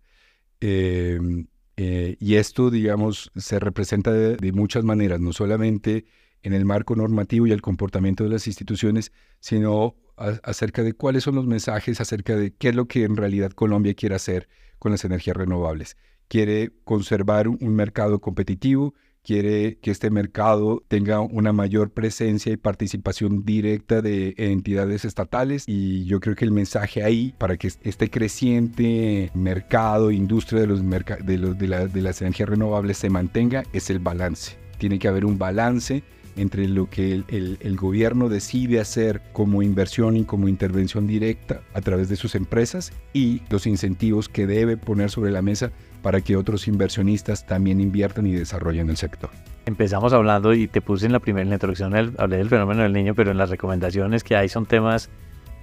Em, 0.61 1.47
eh, 1.77 2.17
y 2.21 2.37
esto, 2.37 2.71
digamos, 2.71 3.31
se 3.37 3.59
representa 3.59 4.13
de, 4.13 4.53
muchas 4.53 4.85
maneras, 4.85 5.21
no 5.21 5.33
solamente 5.33 6.05
en 6.43 6.53
el 6.53 6.65
marco 6.65 6.97
normativo 6.97 7.47
y 7.47 7.53
el 7.53 7.63
comportamiento 7.63 8.25
de 8.25 8.31
las 8.31 8.47
instituciones, 8.47 9.13
sino 9.41 9.97
acerca 10.17 10.83
de 10.83 10.93
cuáles 10.93 11.25
son 11.25 11.35
los 11.37 11.47
mensajes, 11.47 12.01
acerca 12.01 12.37
de 12.37 12.55
qué 12.55 12.69
es 12.69 12.75
lo 12.75 12.87
que 12.87 13.05
en 13.05 13.17
realidad 13.17 13.53
Colombia 13.53 13.95
quiere 13.95 14.15
hacer 14.15 14.49
con 14.79 14.93
las 14.93 15.05
energías 15.05 15.37
renovables. 15.37 15.97
Quiere 16.29 16.73
conservar 16.85 17.49
un 17.49 17.75
mercado 17.75 18.21
competitivo, 18.21 18.95
quiere 19.23 19.79
que 19.81 19.91
este 19.91 20.11
mercado 20.11 20.83
tenga 20.89 21.21
una 21.21 21.53
mayor 21.53 21.91
presencia 21.91 22.53
y 22.53 22.57
participación 22.57 23.45
directa 23.45 24.03
de 24.03 24.35
entidades 24.37 25.05
estatales 25.05 25.65
y 25.67 26.05
yo 26.07 26.21
creo 26.21 26.35
que 26.35 26.45
el 26.45 26.51
mensaje 26.51 27.05
ahí 27.05 27.35
para 27.39 27.57
que 27.57 27.69
este 27.83 28.11
creciente 28.11 29.31
mercado, 29.35 30.11
industria 30.11 30.63
de, 30.63 30.67
los 30.67 30.83
de, 31.59 32.03
las 32.03 32.23
energías 32.23 32.49
renovables 32.49 32.99
se 32.99 33.11
mantenga 33.11 33.63
es 33.73 33.91
el 33.91 34.01
balance. 34.01 34.57
Tiene 34.79 34.99
que 34.99 35.09
haber 35.09 35.25
un 35.25 35.39
balance 35.39 36.03
entre 36.37 36.69
lo 36.69 36.89
que 36.89 37.23
el, 37.29 37.77
gobierno 37.77 38.29
decide 38.29 38.81
hacer 38.81 39.23
como 39.33 39.63
inversión 39.63 40.17
y 40.17 40.25
como 40.25 40.49
intervención 40.49 41.07
directa 41.07 41.63
a 41.75 41.81
través 41.81 42.09
de 42.09 42.17
sus 42.17 42.35
empresas 42.35 42.93
y 43.13 43.43
los 43.51 43.67
incentivos 43.67 44.29
que 44.29 44.47
debe 44.47 44.77
poner 44.77 45.11
sobre 45.11 45.31
la 45.31 45.43
mesa 45.43 45.73
para 46.03 46.21
que 46.21 46.37
otros 46.37 46.69
inversionistas 46.69 47.47
también 47.47 47.81
inviertan 47.81 48.27
y 48.27 48.33
desarrollen 48.33 48.91
el 48.91 48.97
sector. 48.97 49.31
Empezamos 49.67 50.13
hablando 50.13 50.55
y 50.55 50.69
te 50.69 50.81
puse 50.81 51.07
en 51.07 51.13
la 51.13 51.21
primera 51.21 51.49
introducción, 51.49 51.95
hablé 51.95 52.37
del 52.37 52.49
fenómeno 52.49 52.83
del 52.83 52.93
niño, 52.93 53.15
pero 53.15 53.31
en 53.31 53.39
las 53.39 53.51
recomendaciones 53.51 54.25
que 54.25 54.37
hay 54.37 54.49
son 54.49 54.67
temas 54.67 55.09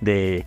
de 0.01 0.45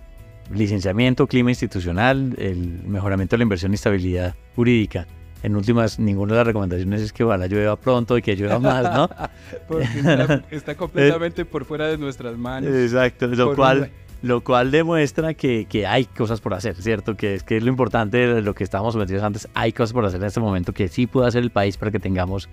licenciamiento, 0.50 1.26
clima 1.26 1.50
institucional, 1.50 2.34
el 2.38 2.82
mejoramiento 2.86 3.34
de 3.34 3.38
la 3.38 3.42
inversión 3.44 3.72
y 3.72 3.74
estabilidad 3.74 4.34
jurídica. 4.56 5.06
En 5.42 5.56
últimas, 5.56 5.98
ninguna 5.98 6.34
de 6.34 6.38
las 6.38 6.46
recomendaciones 6.46 7.00
es 7.00 7.12
que 7.12 7.24
ojalá 7.24 7.46
llueva 7.46 7.76
pronto 7.76 8.16
y 8.16 8.22
que 8.22 8.36
llueva 8.36 8.58
más, 8.58 8.84
¿no? 8.94 9.08
Porque 9.68 9.88
está, 10.50 10.76
completamente 10.76 11.44
por 11.44 11.64
fuera 11.64 11.88
de 11.88 11.98
nuestras 11.98 12.36
manos. 12.36 12.70
Exacto, 12.72 13.26
lo 13.26 13.54
cual 13.54 13.90
lo 14.22 14.42
cual 14.42 14.70
demuestra 14.70 15.34
que, 15.34 15.66
que, 15.68 15.84
hay 15.86 16.04
cosas 16.04 16.40
por 16.40 16.54
hacer, 16.54 16.76
¿cierto? 16.76 17.16
Que 17.16 17.34
es, 17.34 17.42
que 17.42 17.56
es 17.56 17.62
lo 17.64 17.68
importante 17.68 18.18
de 18.18 18.40
lo 18.40 18.54
que 18.54 18.62
estábamos 18.62 18.94
metidos 18.94 19.24
antes, 19.24 19.48
hay 19.52 19.72
cosas 19.72 19.92
por 19.92 20.04
hacer 20.04 20.20
en 20.20 20.28
este 20.28 20.38
momento 20.38 20.72
que 20.72 20.86
sí 20.86 21.08
puede 21.08 21.26
hacer 21.26 21.42
el 21.42 21.50
país 21.50 21.76
para 21.76 21.90
que 21.90 21.98
tengamos, 21.98 22.48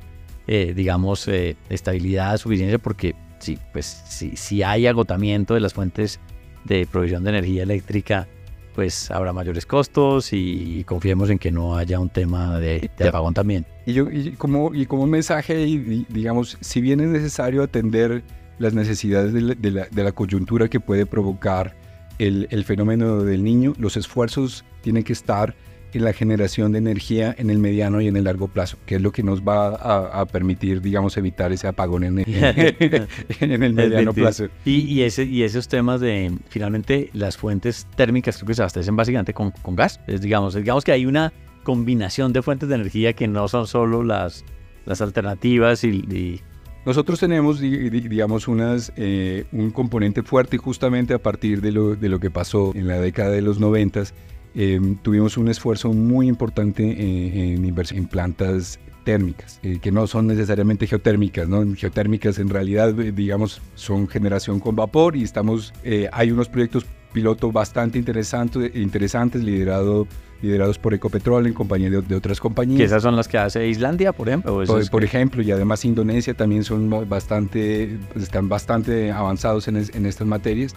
eh, 0.47 0.73
digamos, 0.75 1.27
eh, 1.27 1.55
estabilidad, 1.69 2.37
suficiencia, 2.37 2.79
porque 2.79 3.15
sí, 3.37 3.59
pues 3.71 3.85
si, 3.85 4.35
si 4.35 4.63
hay 4.63 4.87
agotamiento 4.87 5.53
de 5.53 5.59
las 5.59 5.75
fuentes 5.75 6.19
de 6.65 6.87
provisión 6.87 7.23
de 7.23 7.29
energía 7.29 7.63
eléctrica, 7.63 8.27
pues 8.75 9.11
habrá 9.11 9.33
mayores 9.33 9.65
costos 9.65 10.33
y, 10.33 10.83
confiemos 10.85 11.29
en 11.29 11.39
que 11.39 11.51
no 11.51 11.75
haya 11.75 11.99
un 11.99 12.09
tema 12.09 12.59
de, 12.59 12.89
apagón 13.07 13.33
también. 13.33 13.65
Y, 13.85 13.93
yo, 13.93 14.09
y, 14.09 14.31
como, 14.31 14.73
y 14.73 14.85
como 14.85 15.03
un 15.03 15.09
mensaje, 15.09 15.65
digamos, 16.09 16.57
si 16.61 16.81
bien 16.81 16.99
es 16.99 17.09
necesario 17.09 17.63
atender 17.63 18.23
las 18.59 18.73
necesidades 18.73 19.33
de 19.33 20.03
la, 20.03 20.11
coyuntura 20.11 20.67
que 20.67 20.79
puede 20.79 21.05
provocar 21.05 21.75
el, 22.19 22.63
fenómeno 22.65 23.23
del 23.23 23.43
niño, 23.43 23.73
los 23.77 23.97
esfuerzos 23.97 24.65
tienen 24.81 25.03
que 25.03 25.13
estar 25.13 25.55
en 25.93 26.03
la 26.03 26.13
generación 26.13 26.71
de 26.71 26.79
energía 26.79 27.35
en 27.37 27.49
el 27.49 27.59
mediano 27.59 28.01
y 28.01 28.07
en 28.07 28.17
el 28.17 28.25
largo 28.25 28.47
plazo, 28.47 28.77
que 28.85 28.95
es 28.95 29.01
lo 29.01 29.11
que 29.11 29.23
nos 29.23 29.41
va 29.41 29.75
a, 29.75 30.25
permitir, 30.25 30.81
digamos, 30.81 31.17
evitar 31.17 31.51
ese 31.51 31.67
apagón 31.67 32.03
en, 32.03 32.19
el 33.39 33.73
mediano 33.73 34.13
plazo. 34.13 34.47
Y, 34.65 35.01
ese, 35.01 35.23
y 35.23 35.43
esos 35.43 35.67
temas 35.67 36.01
de, 36.01 36.31
finalmente, 36.49 37.09
las 37.13 37.37
fuentes 37.37 37.87
térmicas 37.95 38.37
creo 38.37 38.47
que 38.47 38.53
se 38.53 38.61
abastecen 38.61 38.95
básicamente 38.95 39.33
con, 39.33 39.53
gas. 39.75 39.99
Es, 40.07 40.21
digamos, 40.21 40.55
digamos 40.55 40.83
que 40.83 40.91
hay 40.91 41.05
una 41.05 41.33
combinación 41.63 42.33
de 42.33 42.41
fuentes 42.41 42.69
de 42.69 42.75
energía 42.75 43.13
que 43.13 43.27
no 43.27 43.47
son 43.47 43.67
solo 43.67 44.03
las, 44.03 44.43
las 44.85 45.01
alternativas 45.01 45.83
y 45.83 46.41
nosotros 46.85 47.19
tenemos, 47.19 47.59
digamos, 47.59 48.47
unas, 48.47 48.93
eh, 48.95 49.45
un 49.51 49.69
componente 49.69 50.23
fuerte 50.23 50.57
justamente 50.57 51.13
a 51.13 51.19
partir 51.19 51.61
de 51.61 51.71
lo, 51.71 51.95
de 51.95 52.09
lo 52.09 52.19
que 52.19 52.31
pasó 52.31 52.71
en 52.73 52.87
la 52.87 52.99
década 52.99 53.31
de 53.31 53.41
los 53.41 53.59
noventas. 53.59 54.13
Em, 54.55 54.95
tuvimos 54.95 55.37
un 55.37 55.47
esfuerzo 55.47 55.93
muy 55.93 56.27
importante 56.27 56.83
en, 56.83 57.57
en 57.57 57.65
inversión 57.65 57.99
en 57.99 58.07
plantas 58.07 58.79
térmicas, 59.03 59.59
eh, 59.63 59.79
que 59.81 59.91
no 59.91 60.07
son 60.07 60.27
necesariamente 60.27 60.85
geotérmicas, 60.87 61.47
¿no? 61.47 61.63
Geotérmicas 61.75 62.39
en 62.39 62.49
realidad, 62.49 62.99
eh, 62.99 63.11
digamos, 63.11 63.61
son 63.75 64.07
generación 64.07 64.59
con 64.59 64.75
vapor 64.75 65.15
y 65.15 65.23
estamos, 65.23 65.73
hay 66.11 66.31
unos 66.31 66.49
proyectos 66.49 66.85
piloto 67.11 67.51
bastante 67.51 67.97
interesante, 67.97 68.71
interesantes 68.75 69.43
liderado, 69.43 70.07
liderados 70.41 70.77
por 70.77 70.93
Ecopetrol 70.93 71.47
en 71.47 71.53
compañía 71.53 71.89
de, 71.89 72.15
otras 72.15 72.39
compañías. 72.39 72.77
¿Que 72.77 72.85
esas 72.85 73.03
son 73.03 73.15
las 73.15 73.27
que 73.27 73.37
hace 73.37 73.67
Islandia, 73.67 74.13
por 74.13 74.29
ejemplo? 74.29 74.63
Por, 74.91 75.03
ejemplo, 75.03 75.41
y 75.41 75.51
además 75.51 75.83
Indonesia 75.85 76.33
también 76.33 76.63
son 76.63 76.89
bastante, 77.09 77.97
están 78.15 78.47
bastante 78.47 79.11
avanzados 79.11 79.67
en, 79.67 79.77
en 79.77 80.05
estas 80.05 80.27
materias. 80.27 80.75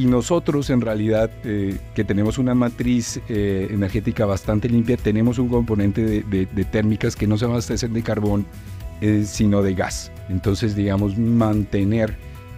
Y 0.00 0.06
nosotros 0.06 0.70
en 0.70 0.80
realidad, 0.80 1.30
eh, 1.44 1.76
que 1.94 2.04
tenemos 2.04 2.38
una 2.38 2.54
matriz 2.54 3.20
eh, 3.28 3.68
energética 3.70 4.24
bastante 4.24 4.66
limpia, 4.66 4.96
tenemos 4.96 5.38
un 5.38 5.48
componente 5.48 6.02
de, 6.02 6.46
de, 6.46 6.64
térmicas 6.64 7.16
que 7.16 7.26
no 7.26 7.36
se 7.36 7.44
abastecen 7.44 7.92
de 7.92 8.02
carbón, 8.02 8.46
eh, 9.02 9.24
sino 9.26 9.62
de 9.62 9.74
gas. 9.74 10.10
Entonces, 10.30 10.74
digamos, 10.74 11.18
mantener 11.18 12.16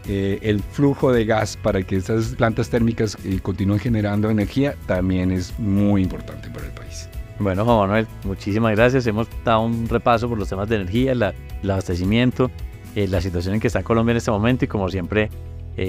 eh, 0.09 0.41
el 0.43 0.61
flujo 0.61 1.13
de 1.13 1.25
gas 1.25 1.57
para 1.57 1.83
que 1.83 1.97
estas 1.97 2.35
plantas 2.35 2.69
térmicas 2.69 3.17
eh, 3.25 3.39
continúen 3.41 3.79
generando 3.79 4.31
energía 4.31 4.75
también 4.87 5.31
es 5.31 5.57
muy 5.61 6.03
importante 6.03 6.51
para 6.51 6.67
el 6.67 6.73
país. 6.73 7.09
Bueno, 7.39 7.65
Juan 7.65 7.79
Manuel, 7.79 8.07
muchísimas 8.25 8.75
gracias. 8.75 9.07
Hemos 9.07 9.29
dado 9.45 9.63
un 9.63 9.89
repaso 9.89 10.29
por 10.29 10.39
los 10.39 10.49
temas 10.49 10.69
de 10.69 10.77
energía, 10.77 11.13
el 11.13 11.71
abastecimiento, 11.71 12.51
eh, 12.97 13.07
la 13.07 13.21
situación 13.21 13.55
en 13.55 13.61
que 13.61 13.69
está 13.69 13.85
Colombia 13.85 14.11
en 14.13 14.17
este 14.17 14.33
momento 14.33 14.65
y 14.65 14.69
como 14.69 14.89
siempre, 14.89 15.31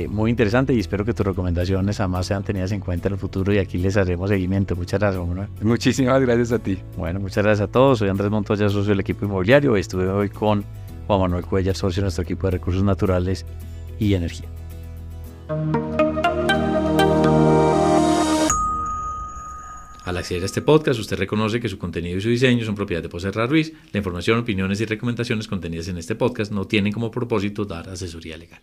muy 0.10 0.32
interesante 0.32 0.74
y 0.74 0.80
espero 0.80 1.04
que 1.04 1.14
tus 1.14 1.26
recomendaciones 1.26 2.00
además 2.00 2.26
sean 2.26 2.44
tenidas 2.44 2.72
en 2.72 2.80
cuenta 2.80 3.10
en 3.10 3.16
el 3.16 3.20
futuro 3.20 3.54
y 3.54 3.58
aquí 3.58 3.78
les 3.78 3.98
haremos 3.98 4.30
seguimiento. 4.30 4.76
Muchas 4.76 5.00
gracias, 5.00 5.18
Juan 5.18 5.30
Manuel. 5.30 5.50
Muchísimas 5.62 6.22
gracias 6.22 6.52
a 6.52 6.60
ti. 6.60 6.78
Bueno, 6.98 7.20
muchas 7.20 7.44
gracias 7.44 7.68
a 7.68 7.72
todos. 7.72 8.00
Soy 8.00 8.10
Andrés 8.10 8.32
Montoya, 8.32 8.70
socio 8.70 8.90
del 8.90 9.02
equipo 9.02 9.26
inmobiliario. 9.26 9.76
Estuve 9.76 10.08
hoy 10.08 10.30
con 10.30 10.64
Juan 11.08 11.20
Manuel 11.20 11.46
Cuellar, 11.46 11.76
socio 11.76 12.02
de 12.02 12.06
nuestro 12.06 12.24
equipo 12.24 12.48
de 12.48 12.52
recursos 12.52 12.84
naturales 12.84 13.46
y 14.00 14.14
energía. 14.14 14.48
Al 20.06 20.18
acceder 20.18 20.44
a 20.44 20.46
este 20.46 20.62
podcast, 20.62 21.00
usted 21.00 21.18
reconoce 21.18 21.62
que 21.62 21.70
su 21.70 21.78
contenido 21.78 22.18
y 22.18 22.22
su 22.22 22.30
diseño 22.30 22.66
son 22.66 22.76
propiedad 22.76 23.02
de 23.02 23.10
Poserra 23.10 23.48
Ruiz. 23.48 23.74
La 23.94 24.00
información, 24.00 24.40
opiniones 24.40 24.82
y 24.82 24.86
recomendaciones 24.86 25.48
contenidas 25.48 25.88
en 25.88 25.98
este 25.98 26.16
podcast 26.16 26.52
no 26.52 26.66
tienen 26.66 26.92
como 26.92 27.10
propósito 27.10 27.64
dar 27.66 27.90
asesoría 27.90 28.38
legal. 28.38 28.62